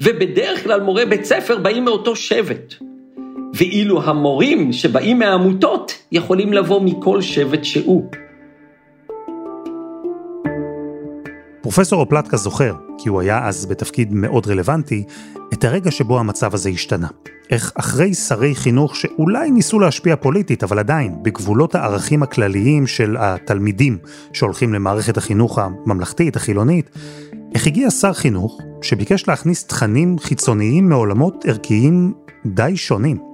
ובדרך 0.00 0.62
כלל 0.64 0.80
מורי 0.80 1.06
בית 1.06 1.24
ספר 1.24 1.58
באים 1.58 1.84
מאותו 1.84 2.16
שבט. 2.16 2.74
ואילו 3.54 4.02
המורים 4.02 4.72
שבאים 4.72 5.18
מהעמותות 5.18 5.92
יכולים 6.12 6.52
לבוא 6.52 6.80
מכל 6.80 7.20
שבט 7.20 7.64
שהוא. 7.64 8.10
פרופסור 11.62 12.00
אופלטקה 12.00 12.36
זוכר, 12.36 12.74
כי 12.98 13.08
הוא 13.08 13.20
היה 13.20 13.48
אז 13.48 13.66
בתפקיד 13.66 14.12
מאוד 14.12 14.46
רלוונטי, 14.46 15.04
את 15.52 15.64
הרגע 15.64 15.90
שבו 15.90 16.18
המצב 16.18 16.54
הזה 16.54 16.68
השתנה. 16.68 17.08
איך 17.50 17.72
אחרי 17.74 18.14
שרי 18.14 18.54
חינוך 18.54 18.96
שאולי 18.96 19.50
ניסו 19.50 19.78
להשפיע 19.78 20.16
פוליטית, 20.16 20.62
אבל 20.62 20.78
עדיין, 20.78 21.22
בגבולות 21.22 21.74
הערכים 21.74 22.22
הכלליים 22.22 22.86
של 22.86 23.16
התלמידים 23.18 23.98
שהולכים 24.32 24.74
למערכת 24.74 25.16
החינוך 25.16 25.58
הממלכתית, 25.58 26.36
החילונית, 26.36 26.90
איך 27.54 27.66
הגיע 27.66 27.90
שר 27.90 28.12
חינוך 28.12 28.58
שביקש 28.82 29.28
להכניס 29.28 29.66
תכנים 29.66 30.18
חיצוניים 30.18 30.88
מעולמות 30.88 31.44
ערכיים 31.48 32.12
די 32.46 32.76
שונים. 32.76 33.33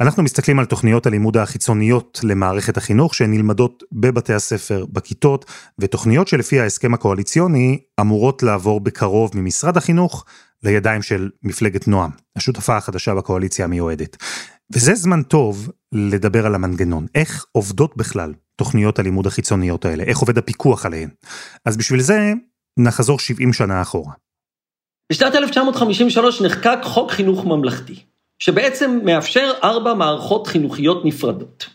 אנחנו 0.00 0.22
מסתכלים 0.22 0.58
על 0.58 0.64
תוכניות 0.64 1.06
הלימוד 1.06 1.36
החיצוניות 1.36 2.20
למערכת 2.22 2.76
החינוך 2.76 3.14
שנלמדות 3.14 3.82
בבתי 3.92 4.34
הספר, 4.34 4.84
בכיתות, 4.92 5.44
ותוכניות 5.78 6.28
שלפי 6.28 6.60
ההסכם 6.60 6.94
הקואליציוני 6.94 7.80
אמורות 8.00 8.42
לעבור 8.42 8.80
בקרוב 8.80 9.30
ממשרד 9.34 9.76
החינוך 9.76 10.24
לידיים 10.62 11.02
של 11.02 11.30
מפלגת 11.42 11.88
נועם, 11.88 12.10
השותפה 12.36 12.76
החדשה 12.76 13.14
בקואליציה 13.14 13.64
המיועדת. 13.64 14.16
וזה 14.72 14.94
זמן 14.94 15.22
טוב 15.22 15.70
לדבר 15.92 16.46
על 16.46 16.54
המנגנון, 16.54 17.06
איך 17.14 17.44
עובדות 17.52 17.96
בכלל 17.96 18.32
תוכניות 18.56 18.98
הלימוד 18.98 19.26
החיצוניות 19.26 19.84
האלה, 19.84 20.04
איך 20.04 20.18
עובד 20.18 20.38
הפיקוח 20.38 20.86
עליהן. 20.86 21.08
אז 21.64 21.76
בשביל 21.76 22.00
זה 22.00 22.32
נחזור 22.78 23.18
70 23.18 23.52
שנה 23.52 23.82
אחורה. 23.82 24.12
בשנת 25.12 25.34
1953 25.34 26.42
נחקק 26.42 26.78
חוק 26.82 27.10
חינוך 27.10 27.44
ממלכתי. 27.44 28.13
שבעצם 28.38 29.00
מאפשר 29.04 29.52
ארבע 29.64 29.94
מערכות 29.94 30.46
חינוכיות 30.46 31.04
נפרדות. 31.04 31.66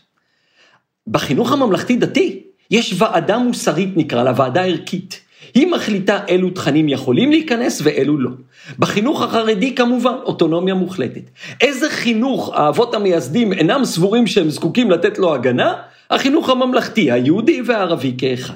בחינוך 1.06 1.52
הממלכתי-דתי 1.52 2.42
יש 2.70 2.94
ועדה 2.98 3.38
מוסרית 3.38 3.96
נקרא 3.96 4.22
לה, 4.22 4.32
ועדה 4.36 4.64
ערכית. 4.64 5.20
היא 5.54 5.66
מחליטה 5.66 6.20
אילו 6.28 6.50
תכנים 6.50 6.88
יכולים 6.88 7.30
להיכנס 7.30 7.80
ואילו 7.84 8.18
לא. 8.18 8.30
בחינוך 8.78 9.22
החרדי 9.22 9.74
כמובן 9.74 10.14
אוטונומיה 10.24 10.74
מוחלטת. 10.74 11.30
איזה 11.60 11.90
חינוך 11.90 12.52
האבות 12.54 12.94
המייסדים 12.94 13.52
אינם 13.52 13.84
סבורים 13.84 14.26
שהם 14.26 14.50
זקוקים 14.50 14.90
לתת 14.90 15.18
לו 15.18 15.34
הגנה? 15.34 15.74
החינוך 16.10 16.48
הממלכתי, 16.48 17.10
היהודי 17.10 17.62
והערבי 17.66 18.14
כאחד. 18.18 18.54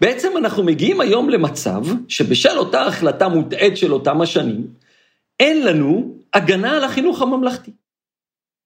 בעצם 0.00 0.28
אנחנו 0.36 0.62
מגיעים 0.62 1.00
היום 1.00 1.30
למצב 1.30 1.82
שבשל 2.08 2.58
אותה 2.58 2.82
החלטה 2.82 3.28
מוטעית 3.28 3.76
של 3.76 3.92
אותם 3.92 4.20
השנים, 4.20 4.66
אין 5.40 5.66
לנו 5.66 6.14
הגנה 6.36 6.76
על 6.76 6.84
החינוך 6.84 7.22
הממלכתי. 7.22 7.70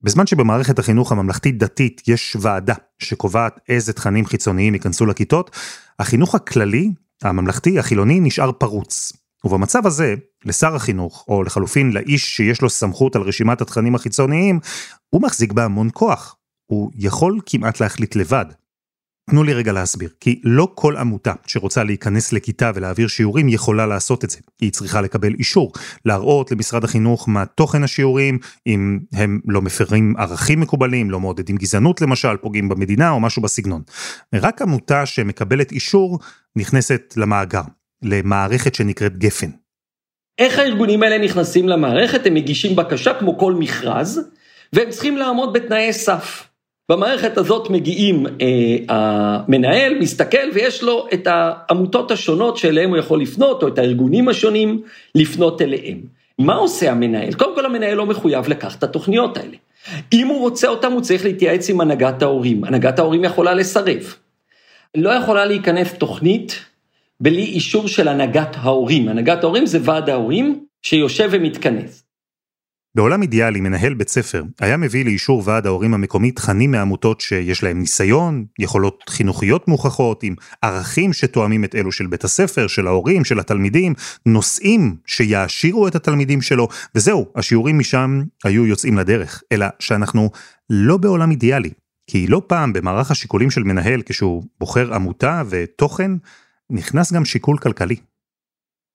בזמן 0.03 0.27
שבמערכת 0.27 0.79
החינוך 0.79 1.13
הממלכתית-דתית 1.13 2.03
יש 2.09 2.37
ועדה 2.41 2.75
שקובעת 2.99 3.61
איזה 3.69 3.93
תכנים 3.93 4.27
חיצוניים 4.27 4.75
ייכנסו 4.75 5.07
לכיתות, 5.07 5.57
החינוך 5.99 6.35
הכללי, 6.35 6.91
הממלכתי, 7.23 7.79
החילוני, 7.79 8.21
נשאר 8.21 8.53
פרוץ. 8.53 9.13
ובמצב 9.45 9.87
הזה, 9.87 10.15
לשר 10.45 10.75
החינוך, 10.75 11.25
או 11.29 11.43
לחלופין 11.43 11.93
לאיש 11.93 12.37
שיש 12.37 12.63
לו 12.63 12.71
סמכות 12.71 13.17
על 13.17 13.23
רשימת 13.23 13.61
התכנים 13.61 13.95
החיצוניים, 13.95 14.61
הוא 15.11 15.23
מחזיק 15.23 15.53
בהמון 15.53 15.89
כוח. 15.93 16.37
הוא 16.67 16.91
יכול 16.95 17.41
כמעט 17.47 17.81
להחליט 17.81 18.17
לבד. 18.17 18.47
תנו 19.31 19.45
לי 19.45 19.55
רגע 19.55 19.73
להסביר, 19.73 20.09
כי 20.21 20.41
לא 20.45 20.69
כל 20.75 20.97
עמותה 20.97 21.33
שרוצה 21.47 21.85
להיכנס 21.85 22.33
לכיתה 22.33 22.71
ולהעביר 22.75 23.09
שיעורים 23.09 23.49
יכולה 23.49 23.87
לעשות 23.87 24.25
את 24.25 24.31
זה. 24.31 24.39
היא 24.61 24.73
צריכה 24.73 25.01
לקבל 25.01 25.35
אישור, 25.35 25.73
להראות 26.05 26.53
למשרד 26.53 26.85
החינוך 26.85 27.29
מה 27.29 27.47
תוכן 27.47 27.83
השיעורים, 27.83 28.39
אם 28.67 28.99
הם 29.13 29.41
לא 29.49 29.63
מפרים 29.63 30.15
ערכים 30.19 30.61
מקובלים, 30.61 31.11
לא 31.11 31.21
מעודדים 31.21 31.57
גזענות 31.57 32.01
למשל, 32.01 32.37
פוגעים 32.37 32.69
במדינה 32.69 33.11
או 33.11 33.21
משהו 33.21 33.43
בסגנון. 33.43 33.83
רק 34.35 34.63
עמותה 34.63 35.07
שמקבלת 35.07 35.73
אישור 35.73 36.19
נכנסת 36.57 37.15
למאגר, 37.17 37.63
למערכת 38.03 38.75
שנקראת 38.75 39.19
גפן. 39.19 39.51
איך 40.39 40.59
הארגונים 40.59 41.03
האלה 41.03 41.25
נכנסים 41.25 41.69
למערכת? 41.69 42.27
הם 42.27 42.35
מגישים 42.35 42.77
בקשה 42.77 43.15
כמו 43.15 43.39
כל 43.39 43.55
מכרז, 43.55 44.21
והם 44.73 44.91
צריכים 44.91 45.17
לעמוד 45.17 45.53
בתנאי 45.53 45.93
סף. 45.93 46.50
במערכת 46.91 47.39
הזאת 47.39 47.71
מגיעים, 47.71 48.27
אה, 48.27 48.77
המנהל 48.89 49.99
מסתכל 49.99 50.51
ויש 50.55 50.83
לו 50.83 51.07
את 51.13 51.27
העמותות 51.31 52.11
השונות 52.11 52.57
שאליהם 52.57 52.91
הוא 52.91 52.97
יכול 52.97 53.21
לפנות, 53.21 53.63
או 53.63 53.69
את 53.69 53.79
הארגונים 53.79 54.29
השונים 54.29 54.83
לפנות 55.15 55.63
אליהם. 55.63 55.99
מה 56.39 56.55
עושה 56.55 56.91
המנהל? 56.91 57.33
קודם 57.33 57.55
כל 57.55 57.67
המנהל 57.67 57.95
לא 57.95 58.07
מחויב 58.07 58.49
לקחת 58.49 58.79
את 58.79 58.83
התוכניות 58.83 59.37
האלה. 59.37 59.57
אם 60.13 60.27
הוא 60.27 60.41
רוצה 60.41 60.69
אותם 60.69 60.93
הוא 60.93 61.01
צריך 61.01 61.25
להתייעץ 61.25 61.71
עם 61.71 61.81
הנהגת 61.81 62.23
ההורים, 62.23 62.65
הנהגת 62.65 62.99
ההורים 62.99 63.25
יכולה 63.25 63.55
לסרב. 63.55 64.15
לא 64.95 65.11
יכולה 65.11 65.45
להיכנס 65.45 65.93
תוכנית 65.93 66.65
בלי 67.21 67.43
אישור 67.43 67.89
של 67.89 68.09
הנהגת 68.09 68.57
ההורים, 68.59 69.09
הנהגת 69.09 69.45
ההורים 69.45 69.67
זה 69.67 69.79
ועד 69.83 70.11
ההורים 70.11 70.65
שיושב 70.83 71.29
ומתכנס. 71.33 72.10
בעולם 72.95 73.23
אידיאלי, 73.23 73.61
מנהל 73.61 73.95
בית 73.95 74.09
ספר 74.09 74.43
היה 74.61 74.77
מביא 74.77 75.05
לאישור 75.05 75.43
ועד 75.45 75.67
ההורים 75.67 75.95
המקומי 75.95 76.31
תכנים 76.31 76.71
מעמותות 76.71 77.21
שיש 77.21 77.63
להם 77.63 77.79
ניסיון, 77.79 78.45
יכולות 78.59 79.05
חינוכיות 79.09 79.69
מוכחות, 79.69 80.23
עם 80.23 80.35
ערכים 80.63 81.13
שתואמים 81.13 81.65
את 81.65 81.75
אלו 81.75 81.93
של 81.93 82.07
בית 82.07 82.25
הספר, 82.25 82.67
של 82.67 82.87
ההורים, 82.87 83.25
של 83.25 83.41
התלמידים, 83.41 83.95
נושאים 84.27 84.97
שיעשירו 85.07 85.89
את 85.89 85.95
התלמידים 85.95 86.43
שלו, 86.43 86.69
וזהו, 86.95 87.27
השיעורים 87.37 87.79
משם 87.79 88.23
היו 88.45 88.67
יוצאים 88.67 88.99
לדרך, 88.99 89.43
אלא 89.53 89.67
שאנחנו 89.79 90.31
לא 90.71 90.97
בעולם 90.97 91.31
אידיאלי, 91.31 91.71
כי 92.07 92.27
לא 92.27 92.43
פעם 92.47 92.73
במערך 92.73 93.11
השיקולים 93.11 93.51
של 93.51 93.63
מנהל 93.63 94.03
כשהוא 94.07 94.43
בוחר 94.61 94.95
עמותה 94.95 95.43
ותוכן, 95.49 96.11
נכנס 96.71 97.13
גם 97.13 97.25
שיקול 97.25 97.59
כלכלי. 97.59 97.97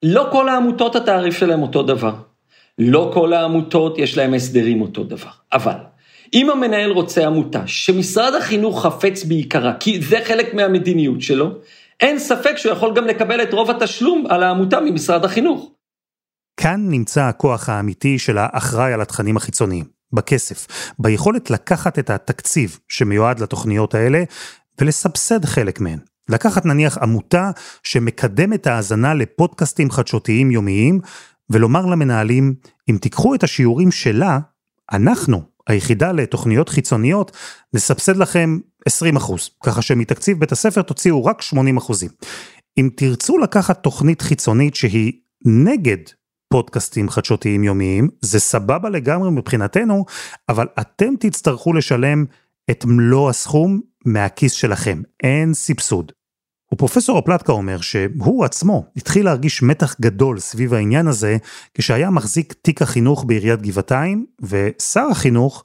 לא 0.03 0.29
כל 0.31 0.49
העמותות 0.49 0.95
התעריף 0.95 1.37
שלהם 1.37 1.61
אותו 1.61 1.83
דבר. 1.83 2.34
לא 2.77 3.11
כל 3.13 3.33
העמותות 3.33 3.97
יש 3.97 4.17
להם 4.17 4.33
הסדרים 4.33 4.81
אותו 4.81 5.03
דבר. 5.03 5.29
אבל, 5.53 5.75
אם 6.33 6.49
המנהל 6.49 6.91
רוצה 6.91 7.27
עמותה 7.27 7.67
שמשרד 7.67 8.33
החינוך 8.35 8.85
חפץ 8.85 9.23
בעיקרה, 9.23 9.73
כי 9.79 10.01
זה 10.01 10.19
חלק 10.25 10.53
מהמדיניות 10.53 11.21
שלו, 11.21 11.51
אין 11.99 12.19
ספק 12.19 12.57
שהוא 12.57 12.71
יכול 12.71 12.93
גם 12.95 13.05
לקבל 13.05 13.43
את 13.43 13.53
רוב 13.53 13.69
התשלום 13.71 14.25
על 14.29 14.43
העמותה 14.43 14.79
ממשרד 14.81 15.25
החינוך. 15.25 15.71
כאן 16.57 16.81
נמצא 16.89 17.23
הכוח 17.23 17.69
האמיתי 17.69 18.19
של 18.19 18.37
האחראי 18.37 18.93
על 18.93 19.01
התכנים 19.01 19.37
החיצוניים, 19.37 19.85
בכסף, 20.13 20.67
ביכולת 20.99 21.49
לקחת 21.49 21.99
את 21.99 22.09
התקציב 22.09 22.79
שמיועד 22.87 23.39
לתוכניות 23.39 23.95
האלה 23.95 24.23
ולסבסד 24.81 25.45
חלק 25.45 25.81
מהן. 25.81 25.99
לקחת 26.29 26.65
נניח 26.65 26.97
עמותה 26.97 27.51
שמקדמת 27.83 28.67
האזנה 28.67 29.13
לפודקאסטים 29.13 29.91
חדשותיים 29.91 30.51
יומיים, 30.51 30.99
ולומר 31.49 31.85
למנהלים, 31.85 32.53
אם 32.89 32.97
תיקחו 33.01 33.35
את 33.35 33.43
השיעורים 33.43 33.91
שלה, 33.91 34.39
אנחנו, 34.91 35.41
היחידה 35.67 36.11
לתוכניות 36.11 36.69
חיצוניות, 36.69 37.37
נסבסד 37.73 38.17
לכם 38.17 38.59
20 38.85 39.15
אחוז, 39.15 39.49
ככה 39.63 39.81
שמתקציב 39.81 40.39
בית 40.39 40.51
הספר 40.51 40.81
תוציאו 40.81 41.25
רק 41.25 41.41
80 41.41 41.77
אחוזים. 41.77 42.09
אם 42.77 42.89
תרצו 42.95 43.37
לקחת 43.37 43.83
תוכנית 43.83 44.21
חיצונית 44.21 44.75
שהיא 44.75 45.13
נגד 45.45 45.97
פודקאסטים 46.49 47.09
חדשותיים 47.09 47.63
יומיים, 47.63 48.09
זה 48.21 48.39
סבבה 48.39 48.89
לגמרי 48.89 49.31
מבחינתנו, 49.31 50.05
אבל 50.49 50.67
אתם 50.79 51.13
תצטרכו 51.19 51.73
לשלם 51.73 52.25
את 52.71 52.85
מלוא 52.85 53.29
הסכום 53.29 53.81
מהכיס 54.05 54.51
שלכם, 54.51 55.01
אין 55.23 55.53
סבסוד. 55.53 56.11
ופרופסור 56.73 57.19
אפלטקה 57.19 57.51
אומר 57.51 57.81
שהוא 57.81 58.45
עצמו 58.45 58.83
התחיל 58.97 59.25
להרגיש 59.25 59.63
מתח 59.63 59.95
גדול 60.01 60.39
סביב 60.39 60.73
העניין 60.73 61.07
הזה 61.07 61.37
כשהיה 61.73 62.09
מחזיק 62.09 62.53
תיק 62.61 62.81
החינוך 62.81 63.23
בעיריית 63.27 63.61
גבעתיים, 63.61 64.25
ושר 64.41 65.07
החינוך 65.11 65.63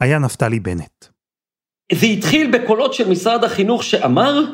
היה 0.00 0.18
נפתלי 0.18 0.60
בנט. 0.60 1.04
זה 1.92 2.06
התחיל 2.06 2.50
בקולות 2.50 2.94
של 2.94 3.08
משרד 3.08 3.44
החינוך 3.44 3.84
שאמר, 3.84 4.44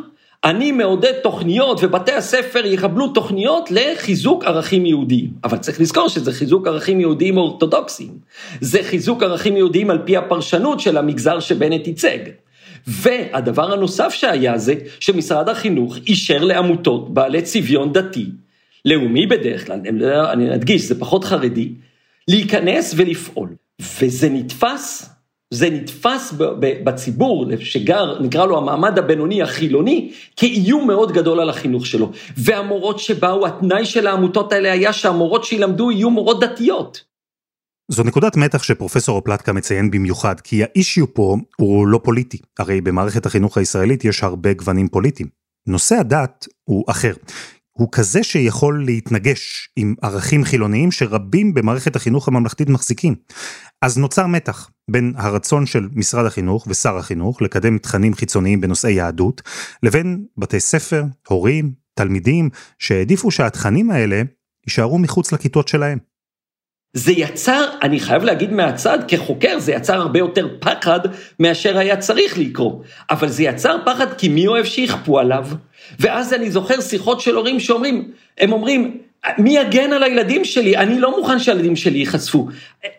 אני 0.45 0.73
מעודד 0.73 1.13
תוכניות 1.23 1.85
ובתי 1.85 2.13
הספר 2.13 2.67
יקבלו 2.67 3.09
תוכניות 3.09 3.71
לחיזוק 3.71 4.45
ערכים 4.45 4.87
יהודיים. 4.87 5.31
אבל 5.45 5.59
צריך 5.59 5.81
לזכור 5.81 6.09
שזה 6.09 6.33
חיזוק 6.33 6.67
ערכים 6.67 7.01
יהודיים 7.01 7.37
אורתודוקסיים. 7.37 8.19
זה 8.61 8.79
חיזוק 8.83 9.23
ערכים 9.23 9.57
יהודיים 9.57 9.91
על 9.91 9.99
פי 10.05 10.17
הפרשנות 10.17 10.81
של 10.81 10.97
המגזר 10.97 11.41
שבנט 11.41 11.87
ייצג. 11.87 12.19
והדבר 12.89 13.73
הנוסף 13.73 14.13
שהיה 14.13 14.59
זה 14.59 14.75
שמשרד 15.01 15.49
החינוך 15.49 15.97
אישר 16.07 16.45
לעמותות 16.45 17.15
בעלי 17.15 17.43
צביון 17.43 17.93
דתי, 17.93 18.27
לאומי 18.85 19.27
בדרך 19.27 19.67
כלל, 19.67 19.81
אני 20.33 20.55
אדגיש, 20.55 20.83
זה 20.83 21.01
פחות 21.01 21.25
חרדי, 21.25 21.73
להיכנס 22.29 22.95
ולפעול. 22.97 23.49
וזה 24.01 24.29
נתפס, 24.29 25.11
זה 25.51 25.71
נתפס 25.71 26.35
בציבור 26.59 27.47
שגר, 27.61 28.21
נקרא 28.21 28.47
לו 28.47 28.59
המעמד 28.59 28.99
הבינוני 28.99 29.43
החילוני, 29.43 30.11
כאיום 30.37 30.87
מאוד 30.87 31.13
גדול 31.13 31.41
על 31.41 31.51
החינוך 31.51 31.87
שלו. 31.87 32.11
והמורות 32.37 32.99
שבאו, 32.99 33.47
התנאי 33.47 33.85
של 33.85 34.07
העמותות 34.07 34.53
האלה 34.53 34.73
היה 34.73 34.93
שהמורות 34.93 35.45
שילמדו 35.45 35.91
יהיו 35.91 36.11
מורות 36.11 36.41
דתיות. 36.41 37.08
זו 37.91 38.03
נקודת 38.03 38.37
מתח 38.37 38.63
שפרופסור 38.63 39.17
אופלטקה 39.17 39.53
מציין 39.53 39.91
במיוחד, 39.91 40.41
כי 40.41 40.63
האישיו 40.63 41.15
פה 41.15 41.37
הוא 41.57 41.87
לא 41.87 42.01
פוליטי, 42.05 42.39
הרי 42.59 42.81
במערכת 42.81 43.27
החינוך 43.27 43.59
הישראלית 43.59 44.05
יש 44.05 44.23
הרבה 44.23 44.53
גוונים 44.53 44.89
פוליטיים. 44.89 45.29
נושא 45.67 45.95
הדת 45.95 46.47
הוא 46.65 46.85
אחר. 46.89 47.15
הוא 47.73 47.89
כזה 47.93 48.23
שיכול 48.23 48.85
להתנגש 48.85 49.71
עם 49.77 49.95
ערכים 50.03 50.45
חילוניים 50.45 50.91
שרבים 50.91 51.55
במערכת 51.55 51.97
החינוך 51.97 52.29
הממלכתית 52.29 52.69
מחזיקים. 52.69 53.15
אז 53.83 53.99
נוצר 53.99 54.27
מתח 54.27 54.71
בין 54.91 55.13
הרצון 55.17 55.67
של 55.67 55.89
משרד 55.93 56.27
החינוך 56.27 56.67
ושר 56.71 56.97
החינוך 56.97 57.43
לקדם 57.43 57.79
תכנים 57.79 58.15
חיצוניים 58.15 58.61
בנושאי 58.61 58.93
יהדות, 58.93 59.43
לבין 59.83 60.25
בתי 60.37 60.61
ספר, 60.61 61.05
הורים, 61.29 61.73
תלמידים, 61.95 62.51
שהעדיפו 62.79 63.31
שהתכנים 63.31 63.91
האלה 63.91 64.23
יישארו 64.67 64.99
מחוץ 64.99 65.33
לכיתות 65.33 65.69
שלהם. 65.69 65.99
זה 66.93 67.13
יצר, 67.13 67.65
אני 67.83 68.01
חייב 68.01 68.25
להגיד 68.25 68.53
מהצד, 68.53 68.99
כחוקר, 69.09 69.59
זה 69.59 69.73
יצר 69.73 69.95
הרבה 69.95 70.19
יותר 70.19 70.49
פחד 70.61 71.01
מאשר 71.41 71.79
היה 71.79 71.97
צריך 71.97 72.39
לקרות. 72.39 72.83
אבל 73.11 73.29
זה 73.29 73.43
יצר 73.43 73.77
פחד 73.85 74.13
כי 74.19 74.29
מי 74.29 74.47
אוהב 74.47 74.65
שיכפו 74.65 75.19
עליו? 75.19 75.47
ואז 76.01 76.33
אני 76.33 76.51
זוכר 76.51 76.81
שיחות 76.81 77.21
של 77.21 77.37
הורים 77.37 77.61
שאומרים, 77.61 78.11
הם 78.39 78.53
אומרים, 78.53 78.99
מי 79.39 79.57
יגן 79.57 79.93
על 79.93 80.03
הילדים 80.03 80.45
שלי? 80.45 80.77
אני 80.77 81.01
לא 81.01 81.19
מוכן 81.19 81.39
שהילדים 81.39 81.77
שלי 81.77 81.99
ייחשפו. 81.99 82.49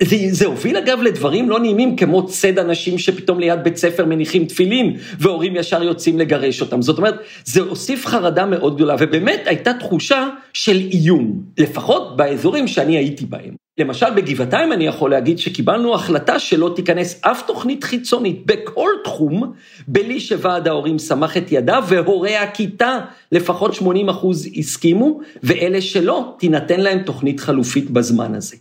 זה, 0.03 0.17
זה 0.29 0.45
הוביל 0.45 0.77
אגב 0.77 1.01
לדברים 1.01 1.49
לא 1.49 1.59
נעימים, 1.59 1.95
כמו 1.95 2.27
צד 2.27 2.59
אנשים 2.59 2.97
שפתאום 2.97 3.39
ליד 3.39 3.63
בית 3.63 3.77
ספר 3.77 4.05
מניחים 4.05 4.45
תפילין, 4.45 4.97
והורים 5.19 5.55
ישר 5.55 5.83
יוצאים 5.83 6.19
לגרש 6.19 6.61
אותם. 6.61 6.81
זאת 6.81 6.97
אומרת, 6.97 7.15
זה 7.45 7.61
הוסיף 7.61 8.05
חרדה 8.05 8.45
מאוד 8.45 8.75
גדולה, 8.75 8.95
ובאמת 8.99 9.41
הייתה 9.45 9.73
תחושה 9.73 10.27
של 10.53 10.77
איום, 10.91 11.41
לפחות 11.57 12.17
באזורים 12.17 12.67
שאני 12.67 12.97
הייתי 12.97 13.25
בהם. 13.25 13.68
למשל 13.79 14.09
בגבעתיים 14.15 14.73
אני 14.73 14.85
יכול 14.85 15.11
להגיד 15.11 15.39
שקיבלנו 15.39 15.95
החלטה 15.95 16.39
שלא 16.39 16.73
תיכנס 16.75 17.21
אף 17.23 17.43
תוכנית 17.47 17.83
חיצונית 17.83 18.45
בכל 18.45 18.89
תחום, 19.03 19.53
בלי 19.87 20.19
שוועד 20.19 20.67
ההורים 20.67 20.99
סמך 20.99 21.37
את 21.37 21.51
ידיו 21.51 21.83
והורי 21.87 22.35
הכיתה 22.35 22.99
לפחות 23.31 23.73
80 23.73 24.09
אחוז 24.09 24.49
הסכימו, 24.57 25.19
ואלה 25.43 25.81
שלא, 25.81 26.35
תינתן 26.39 26.79
להם 26.79 27.03
תוכנית 27.03 27.39
חלופית 27.39 27.91
בזמן 27.91 28.35
הזה. 28.35 28.55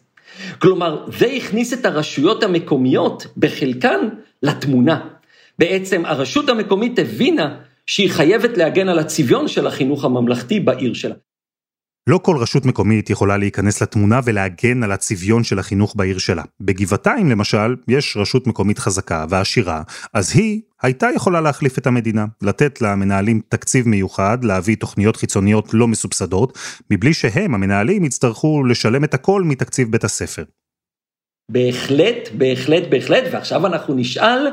כלומר, 0.59 1.05
זה 1.19 1.27
הכניס 1.27 1.73
את 1.73 1.87
הרשויות 1.87 2.43
המקומיות, 2.43 3.27
בחלקן, 3.37 4.09
לתמונה. 4.43 5.01
בעצם 5.59 6.05
הרשות 6.05 6.49
המקומית 6.49 6.99
הבינה 6.99 7.57
שהיא 7.87 8.11
חייבת 8.11 8.57
להגן 8.59 8.89
על 8.89 8.99
הצביון 8.99 9.49
של 9.49 9.67
החינוך 9.67 10.05
הממלכתי 10.05 10.61
בעיר 10.61 10.95
שלה. 10.95 11.15
לא 12.09 12.19
כל 12.23 12.37
רשות 12.37 12.67
מקומית 12.67 13.11
יכולה 13.11 13.37
להיכנס 13.37 13.83
לתמונה 13.83 14.21
ולהגן 14.25 14.83
על 14.83 14.93
הצביון 14.93 15.45
של 15.45 15.59
החינוך 15.59 15.95
בעיר 15.97 16.19
שלה. 16.19 16.43
בגבעתיים 16.61 17.31
למשל, 17.31 17.77
יש 17.89 18.17
רשות 18.17 18.47
מקומית 18.47 18.79
חזקה 18.79 19.25
ועשירה, 19.29 19.83
אז 20.15 20.37
היא 20.37 20.61
הייתה 20.83 21.09
יכולה 21.15 21.41
להחליף 21.41 21.79
את 21.79 21.87
המדינה, 21.87 22.27
לתת 22.43 22.81
למנהלים 22.81 23.41
תקציב 23.49 23.89
מיוחד, 23.89 24.45
להביא 24.45 24.77
תוכניות 24.77 25.17
חיצוניות 25.17 25.75
לא 25.75 25.89
מסובסדות, 25.89 26.59
מבלי 26.91 27.15
שהם, 27.15 27.55
המנהלים, 27.55 28.05
יצטרכו 28.05 28.65
לשלם 28.65 29.05
את 29.05 29.15
הכל 29.15 29.43
מתקציב 29.43 29.93
בית 29.93 30.05
הספר. 30.05 30.45
בהחלט, 31.51 32.29
בהחלט, 32.33 32.83
בהחלט, 32.91 33.25
ועכשיו 33.33 33.67
אנחנו 33.67 33.95
נשאל, 33.95 34.47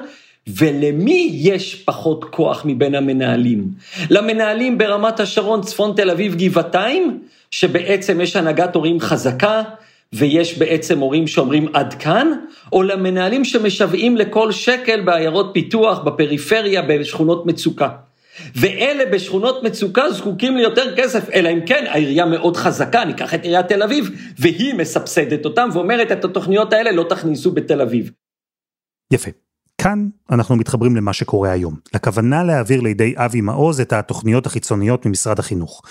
ולמי 0.48 1.30
יש 1.34 1.76
פחות 1.76 2.26
כוח 2.26 2.62
מבין 2.66 2.96
המנהלים? 2.96 3.68
למנהלים 4.10 4.78
ברמת 4.78 5.20
השרון, 5.20 5.62
צפון 5.62 5.94
תל 5.96 6.10
אביב, 6.10 6.36
גבעתיים, 6.36 7.20
שבעצם 7.56 8.22
יש 8.22 8.36
הנהגת 8.36 8.76
הורים 8.76 9.00
חזקה, 9.00 9.64
ויש 10.14 10.58
בעצם 10.58 11.00
הורים 11.00 11.28
שאומרים 11.28 11.68
עד 11.74 11.94
כאן, 11.94 12.32
או 12.74 12.84
למנהלים 12.84 13.46
שמשוועים 13.46 14.18
לכל 14.18 14.52
שקל 14.52 15.02
בעיירות 15.02 15.50
פיתוח, 15.54 16.00
בפריפריה, 16.00 16.82
בשכונות 16.82 17.46
מצוקה. 17.46 17.90
ואלה 18.56 19.06
בשכונות 19.06 19.64
מצוקה 19.64 20.12
זקוקים 20.12 20.58
ליותר 20.58 20.96
כסף, 20.96 21.30
אלא 21.30 21.50
אם 21.50 21.66
כן 21.66 21.86
העירייה 21.88 22.26
מאוד 22.26 22.58
חזקה, 22.58 23.06
ניקח 23.06 23.34
את 23.34 23.44
עיריית 23.44 23.68
תל 23.68 23.84
אביב, 23.84 24.10
והיא 24.40 24.74
מסבסדת 24.74 25.46
אותם 25.46 25.70
ואומרת 25.74 26.12
את 26.12 26.26
התוכניות 26.26 26.74
האלה 26.74 26.92
לא 26.92 27.06
תכניסו 27.10 27.52
בתל 27.52 27.82
אביב. 27.82 28.12
יפה. 29.14 29.45
כאן 29.86 30.08
אנחנו 30.32 30.56
מתחברים 30.56 30.96
למה 30.96 31.14
שקורה 31.14 31.52
היום, 31.52 31.76
לכוונה 31.94 32.44
להעביר 32.44 32.82
לידי 32.82 33.14
אבי 33.18 33.42
מעוז 33.42 33.80
את 33.80 33.94
התוכניות 33.94 34.46
החיצוניות 34.46 35.06
ממשרד 35.06 35.40
החינוך. 35.40 35.82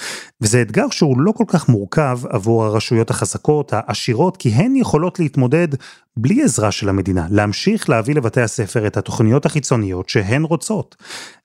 וזה 0.41 0.63
אתגר 0.63 0.91
שהוא 0.91 1.21
לא 1.21 1.33
כל 1.33 1.45
כך 1.47 1.69
מורכב 1.69 2.19
עבור 2.29 2.65
הרשויות 2.65 3.11
החזקות, 3.11 3.73
העשירות, 3.73 4.37
כי 4.37 4.49
הן 4.49 4.77
יכולות 4.77 5.21
להתמודד 5.21 5.69
בלי 6.17 6.43
עזרה 6.43 6.73
של 6.73 6.89
המדינה, 6.89 7.27
להמשיך 7.31 7.91
להביא 7.91 8.15
לבתי 8.15 8.41
הספר 8.41 8.87
את 8.87 8.97
התוכניות 8.97 9.47
החיצוניות 9.47 10.09
שהן 10.09 10.43
רוצות. 10.43 10.97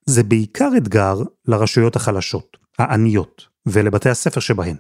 זה 0.05 0.23
בעיקר 0.23 0.69
אתגר 0.77 1.21
לרשויות 1.47 1.95
החלשות, 1.95 2.57
העניות, 2.79 3.45
ולבתי 3.65 4.09
הספר 4.09 4.39
שבהן. 4.39 4.75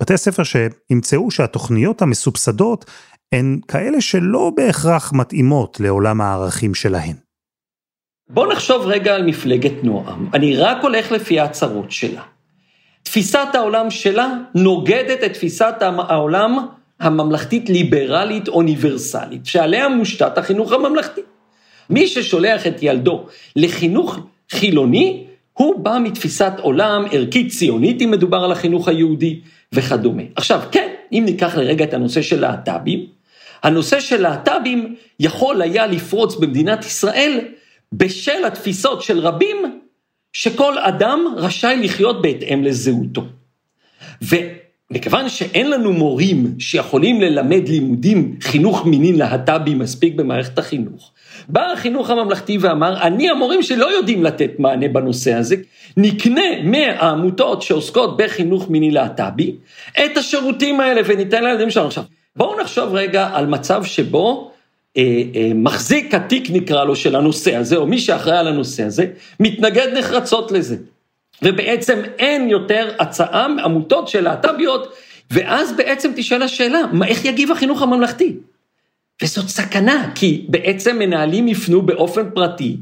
בתי 0.00 0.14
הספר 0.14 0.42
שימצאו 0.42 1.30
שהתוכניות 1.30 2.02
המסובסדות 2.02 2.84
הן 3.34 3.60
כאלה 3.68 4.00
שלא 4.00 4.50
בהכרח 4.56 5.12
מתאימות 5.12 5.80
לעולם 5.80 6.20
הערכים 6.20 6.74
שלהן. 6.74 7.16
בוא 8.28 8.52
נחשוב 8.52 8.86
רגע 8.86 9.14
על 9.14 9.26
מפלגת 9.26 9.84
נועם, 9.84 10.26
אני 10.34 10.56
רק 10.56 10.82
הולך 10.82 11.12
לפי 11.12 11.40
ההצהרות 11.40 11.90
שלה. 11.90 12.22
תפיסת 13.02 13.48
העולם 13.54 13.90
שלה 13.90 14.34
נוגדת 14.54 15.24
את 15.24 15.32
תפיסת 15.32 15.74
העולם 15.80 16.66
הממלכתית 17.00 17.70
ליברלית 17.70 18.48
אוניברסלית, 18.48 19.46
שעליה 19.46 19.88
מושתת 19.88 20.38
החינוך 20.38 20.72
הממלכתי. 20.72 21.20
מי 21.90 22.06
ששולח 22.06 22.66
את 22.66 22.82
ילדו 22.82 23.26
לחינוך 23.56 24.18
חילוני, 24.50 25.26
הוא 25.52 25.80
בא 25.80 25.98
מתפיסת 26.02 26.52
עולם 26.60 27.04
ערכית 27.12 27.50
ציונית, 27.50 28.02
אם 28.02 28.10
מדובר 28.10 28.44
על 28.44 28.52
החינוך 28.52 28.88
היהודי 28.88 29.40
וכדומה. 29.72 30.22
עכשיו, 30.36 30.60
כן, 30.72 30.88
אם 31.12 31.22
ניקח 31.26 31.56
לרגע 31.56 31.84
את 31.84 31.94
הנושא 31.94 32.22
של 32.22 32.40
להט"בים, 32.40 33.19
הנושא 33.62 34.00
של 34.00 34.22
להט"בים 34.22 34.94
יכול 35.20 35.62
היה 35.62 35.86
לפרוץ 35.86 36.36
במדינת 36.36 36.84
ישראל 36.84 37.40
בשל 37.92 38.44
התפיסות 38.46 39.02
של 39.02 39.18
רבים, 39.18 39.56
שכל 40.32 40.78
אדם 40.78 41.34
רשאי 41.36 41.80
לחיות 41.82 42.22
בהתאם 42.22 42.64
לזהותו. 42.64 43.24
ומכיוון 44.22 45.28
שאין 45.28 45.70
לנו 45.70 45.92
מורים 45.92 46.54
שיכולים 46.58 47.20
ללמד 47.20 47.68
לימודים, 47.68 48.36
חינוך 48.40 48.86
מיני 48.86 49.12
להט"בי 49.12 49.74
מספיק 49.74 50.14
במערכת 50.14 50.58
החינוך, 50.58 51.12
בא 51.48 51.72
החינוך 51.72 52.10
הממלכתי 52.10 52.58
ואמר, 52.58 53.02
אני 53.02 53.30
המורים 53.30 53.62
שלא 53.62 53.96
יודעים 53.96 54.24
לתת 54.24 54.50
מענה 54.58 54.88
בנושא 54.88 55.34
הזה, 55.34 55.56
נקנה 55.96 56.62
מהעמותות 56.64 57.62
שעוסקות 57.62 58.16
בחינוך 58.16 58.70
מיני 58.70 58.90
להט"בי 58.90 59.54
את 60.04 60.16
השירותים 60.16 60.80
האלה 60.80 61.00
וניתן 61.06 61.44
לילדים 61.44 61.70
שלנו. 61.70 61.86
עכשיו, 61.86 62.04
בואו 62.36 62.60
נחשוב 62.60 62.94
רגע 62.94 63.30
על 63.32 63.46
מצב 63.46 63.84
שבו 63.84 64.52
אה, 64.96 65.02
אה, 65.34 65.50
מחזיק 65.54 66.14
התיק 66.14 66.50
נקרא 66.50 66.84
לו 66.84 66.96
של 66.96 67.16
הנושא 67.16 67.56
הזה, 67.56 67.76
או 67.76 67.86
מי 67.86 67.98
שאחראי 67.98 68.38
על 68.38 68.48
הנושא 68.48 68.84
הזה, 68.84 69.06
מתנגד 69.40 69.88
נחרצות 69.98 70.52
לזה. 70.52 70.76
ובעצם 71.42 72.00
אין 72.18 72.48
יותר 72.48 72.90
הצעה, 72.98 73.46
עמותות 73.64 74.08
של 74.08 74.24
להט"ביות, 74.24 74.94
ואז 75.30 75.72
בעצם 75.76 76.10
תשאל 76.16 76.42
השאלה, 76.42 76.80
מה, 76.92 77.06
איך 77.06 77.24
יגיב 77.24 77.52
החינוך 77.52 77.82
הממלכתי? 77.82 78.36
וזאת 79.22 79.48
סכנה, 79.48 80.10
כי 80.14 80.46
בעצם 80.48 80.98
מנהלים 80.98 81.48
יפנו 81.48 81.82
באופן 81.82 82.30
פרטי, 82.34 82.76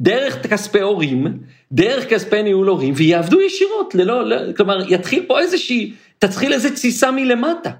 דרך 0.00 0.46
כספי 0.46 0.80
הורים, 0.80 1.38
דרך 1.72 2.08
כספי 2.10 2.42
ניהול 2.42 2.68
הורים, 2.68 2.94
ויעבדו 2.96 3.40
ישירות, 3.40 3.94
ללא, 3.94 4.28
לא, 4.28 4.52
כלומר, 4.56 4.92
יתחיל 4.92 5.24
פה 5.26 5.40
איזושהי, 5.40 5.92
תתחיל 6.18 6.52
איזה 6.52 6.70
תסיסה 6.70 7.10
מלמטה. 7.10 7.70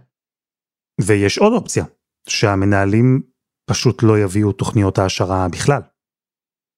ויש 1.01 1.39
עוד 1.39 1.53
אופציה, 1.53 1.85
שהמנהלים 2.29 3.23
פשוט 3.67 4.03
לא 4.03 4.19
יביאו 4.19 4.53
תוכניות 4.53 4.99
העשרה 4.99 5.49
בכלל. 5.49 5.81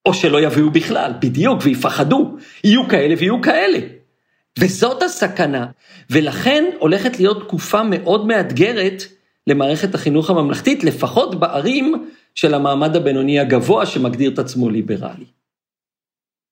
או 0.07 0.15
שלא 0.15 0.41
יביאו 0.41 0.71
בכלל, 0.71 1.13
בדיוק, 1.21 1.59
ויפחדו. 1.63 2.37
יהיו 2.65 2.89
כאלה 2.89 3.15
ויהיו 3.19 3.43
כאלה. 3.43 3.79
וזאת 4.59 5.03
הסכנה, 5.03 5.67
ולכן 6.11 6.65
הולכת 6.79 7.19
להיות 7.19 7.47
תקופה 7.47 7.83
מאוד 7.83 8.27
מאתגרת 8.27 9.03
למערכת 9.47 9.95
החינוך 9.95 10.31
הממלכתית, 10.31 10.85
לפחות 10.85 11.41
בערים 11.41 12.09
של 12.35 12.55
המעמד 12.55 12.97
הבינוני 12.97 13.41
הגבוה 13.41 13.87
שמגדיר 13.87 14.31
את 14.31 14.39
עצמו 14.39 14.71
ליברלי. 14.71 15.25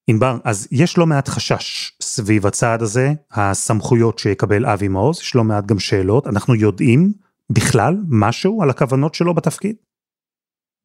ענבר, 0.09 0.39
אז 0.45 0.69
יש 0.71 0.99
לא 0.99 1.07
מעט 1.07 1.29
חשש 1.29 1.93
סביב 2.01 2.47
הצעד 2.47 2.83
הזה, 2.83 3.13
הסמכויות 3.31 4.19
שיקבל 4.19 4.67
אבי 4.67 4.89
מעוז, 4.89 5.21
יש 5.21 5.35
לא 5.35 5.45
מעט 5.45 5.67
גם 5.67 5.79
שאלות, 5.79 6.27
אנחנו 6.27 6.55
יודעים 6.55 7.13
בכלל 7.53 7.95
משהו 8.09 8.63
על 8.63 8.71
הכוונות 8.71 9.15
שלו 9.15 9.35
בתפקיד? 9.35 9.77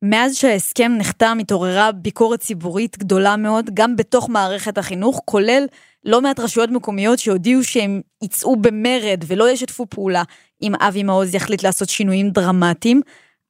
מאז 0.03 0.35
שההסכם 0.35 0.91
נחתם 0.97 1.37
התעוררה 1.41 1.91
ביקורת 1.91 2.39
ציבורית 2.39 2.97
גדולה 2.97 3.37
מאוד, 3.37 3.69
גם 3.73 3.95
בתוך 3.95 4.29
מערכת 4.29 4.77
החינוך, 4.77 5.21
כולל 5.25 5.65
לא 6.05 6.21
מעט 6.21 6.39
רשויות 6.39 6.69
מקומיות 6.69 7.19
שהודיעו 7.19 7.63
שהם 7.63 8.01
יצאו 8.23 8.55
במרד 8.55 9.23
ולא 9.27 9.49
ישתפו 9.49 9.85
פעולה 9.89 10.23
אם 10.61 10.75
אבי 10.75 11.03
מעוז 11.03 11.35
יחליט 11.35 11.63
לעשות 11.63 11.89
שינויים 11.89 12.29
דרמטיים. 12.29 13.01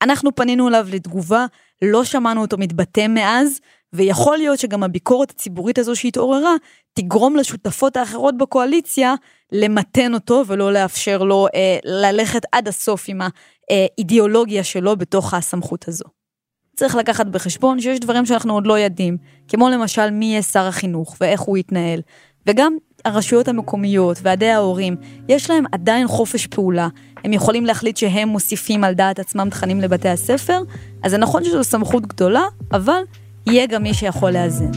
אנחנו 0.02 0.36
פנינו 0.36 0.67
אליו 0.67 0.88
לתגובה, 0.91 1.45
לא 1.82 2.04
שמענו 2.04 2.41
אותו 2.41 2.58
מתבטא 2.58 3.08
מאז, 3.08 3.60
ויכול 3.93 4.38
להיות 4.38 4.60
שגם 4.60 4.84
הביקורת 4.84 5.32
הציבורית 5.32 5.80
הזו 5.80 5.95
שהתעוררה, 5.95 6.56
תגרום 6.93 7.36
לשותפות 7.36 7.97
האחרות 7.97 8.38
בקואליציה 8.38 9.13
למתן 9.51 10.13
אותו 10.13 10.43
ולא 10.47 10.73
לאפשר 10.73 11.23
לו 11.23 11.47
אה, 11.56 11.77
ללכת 11.86 12.41
עד 12.51 12.67
הסוף 12.67 13.06
עם 13.08 13.21
האידיאולוגיה 13.69 14.63
שלו 14.63 14.95
בתוך 14.95 15.34
הסמכות 15.34 15.88
הזו. 15.88 16.06
צריך 16.75 16.95
לקחת 16.95 17.25
בחשבון 17.25 17.80
שיש 17.80 17.99
דברים 17.99 18.25
שאנחנו 18.25 18.54
עוד 18.54 18.67
לא 18.67 18.80
יודעים, 18.80 19.17
כמו 19.47 19.69
למשל 19.69 20.10
מי 20.10 20.25
יהיה 20.25 20.41
שר 20.41 20.67
החינוך 20.67 21.15
ואיך 21.21 21.41
הוא 21.41 21.58
יתנהל. 21.58 22.01
וגם 22.47 22.77
הרשויות 23.06 23.47
המקומיות 23.47 24.17
ועדי 24.21 24.49
ההורים, 24.49 24.95
יש 25.30 25.49
להם 25.49 25.63
עדיין 25.71 26.08
חופש 26.08 26.47
פעולה. 26.47 26.88
הם 27.23 27.34
יכולים 27.34 27.65
להחליט 27.65 27.97
שהם 27.97 28.30
מוסיפים 28.30 28.84
על 28.84 28.93
דעת 28.93 29.19
עצמם 29.19 29.47
תכנים 29.49 29.82
לבתי 29.82 30.10
הספר, 30.10 30.62
אז 31.04 31.12
זה 31.12 31.17
נכון 31.17 31.43
שזו 31.43 31.63
סמכות 31.63 32.06
גדולה, 32.06 32.43
אבל 32.71 33.01
יהיה 33.45 33.67
גם 33.67 33.84
מי 33.84 33.93
שיכול 33.93 34.32
לאזן. 34.32 34.71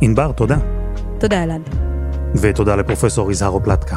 ענבר, 0.00 0.32
תודה. 0.32 0.56
תודה, 1.18 1.42
אלעד. 1.44 1.60
ותודה 2.40 2.76
לפרופסור 2.76 3.30
יזהרו 3.30 3.64
פלטקה. 3.64 3.96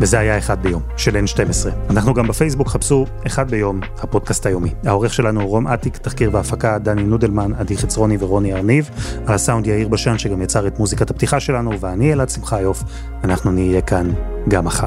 וזה 0.00 0.18
היה 0.18 0.38
אחד 0.38 0.62
ביום, 0.62 0.82
של 0.96 1.16
N12. 1.16 1.68
אנחנו 1.90 2.14
גם 2.14 2.28
בפייסבוק, 2.28 2.68
חפשו 2.68 3.06
אחד 3.26 3.50
ביום, 3.50 3.80
הפודקאסט 3.98 4.46
היומי. 4.46 4.74
העורך 4.86 5.14
שלנו 5.14 5.40
הוא 5.40 5.48
רום 5.48 5.66
אטיק, 5.68 5.96
תחקיר 5.96 6.30
והפקה, 6.32 6.78
דני 6.78 7.02
נודלמן, 7.02 7.52
עדי 7.58 7.76
חצרוני 7.76 8.16
ורוני 8.20 8.54
ארניב. 8.54 8.90
על 9.26 9.34
הסאונד 9.34 9.66
יאיר 9.66 9.88
בשן, 9.88 10.18
שגם 10.18 10.42
יצר 10.42 10.66
את 10.66 10.78
מוזיקת 10.78 11.10
הפתיחה 11.10 11.40
שלנו, 11.40 11.80
ואני 11.80 12.12
אלעד 12.12 12.28
שמחיוף. 12.28 12.82
אנחנו 13.24 13.52
נהיה 13.52 13.80
כאן 13.80 14.10
גם 14.48 14.64
מחר. 14.64 14.86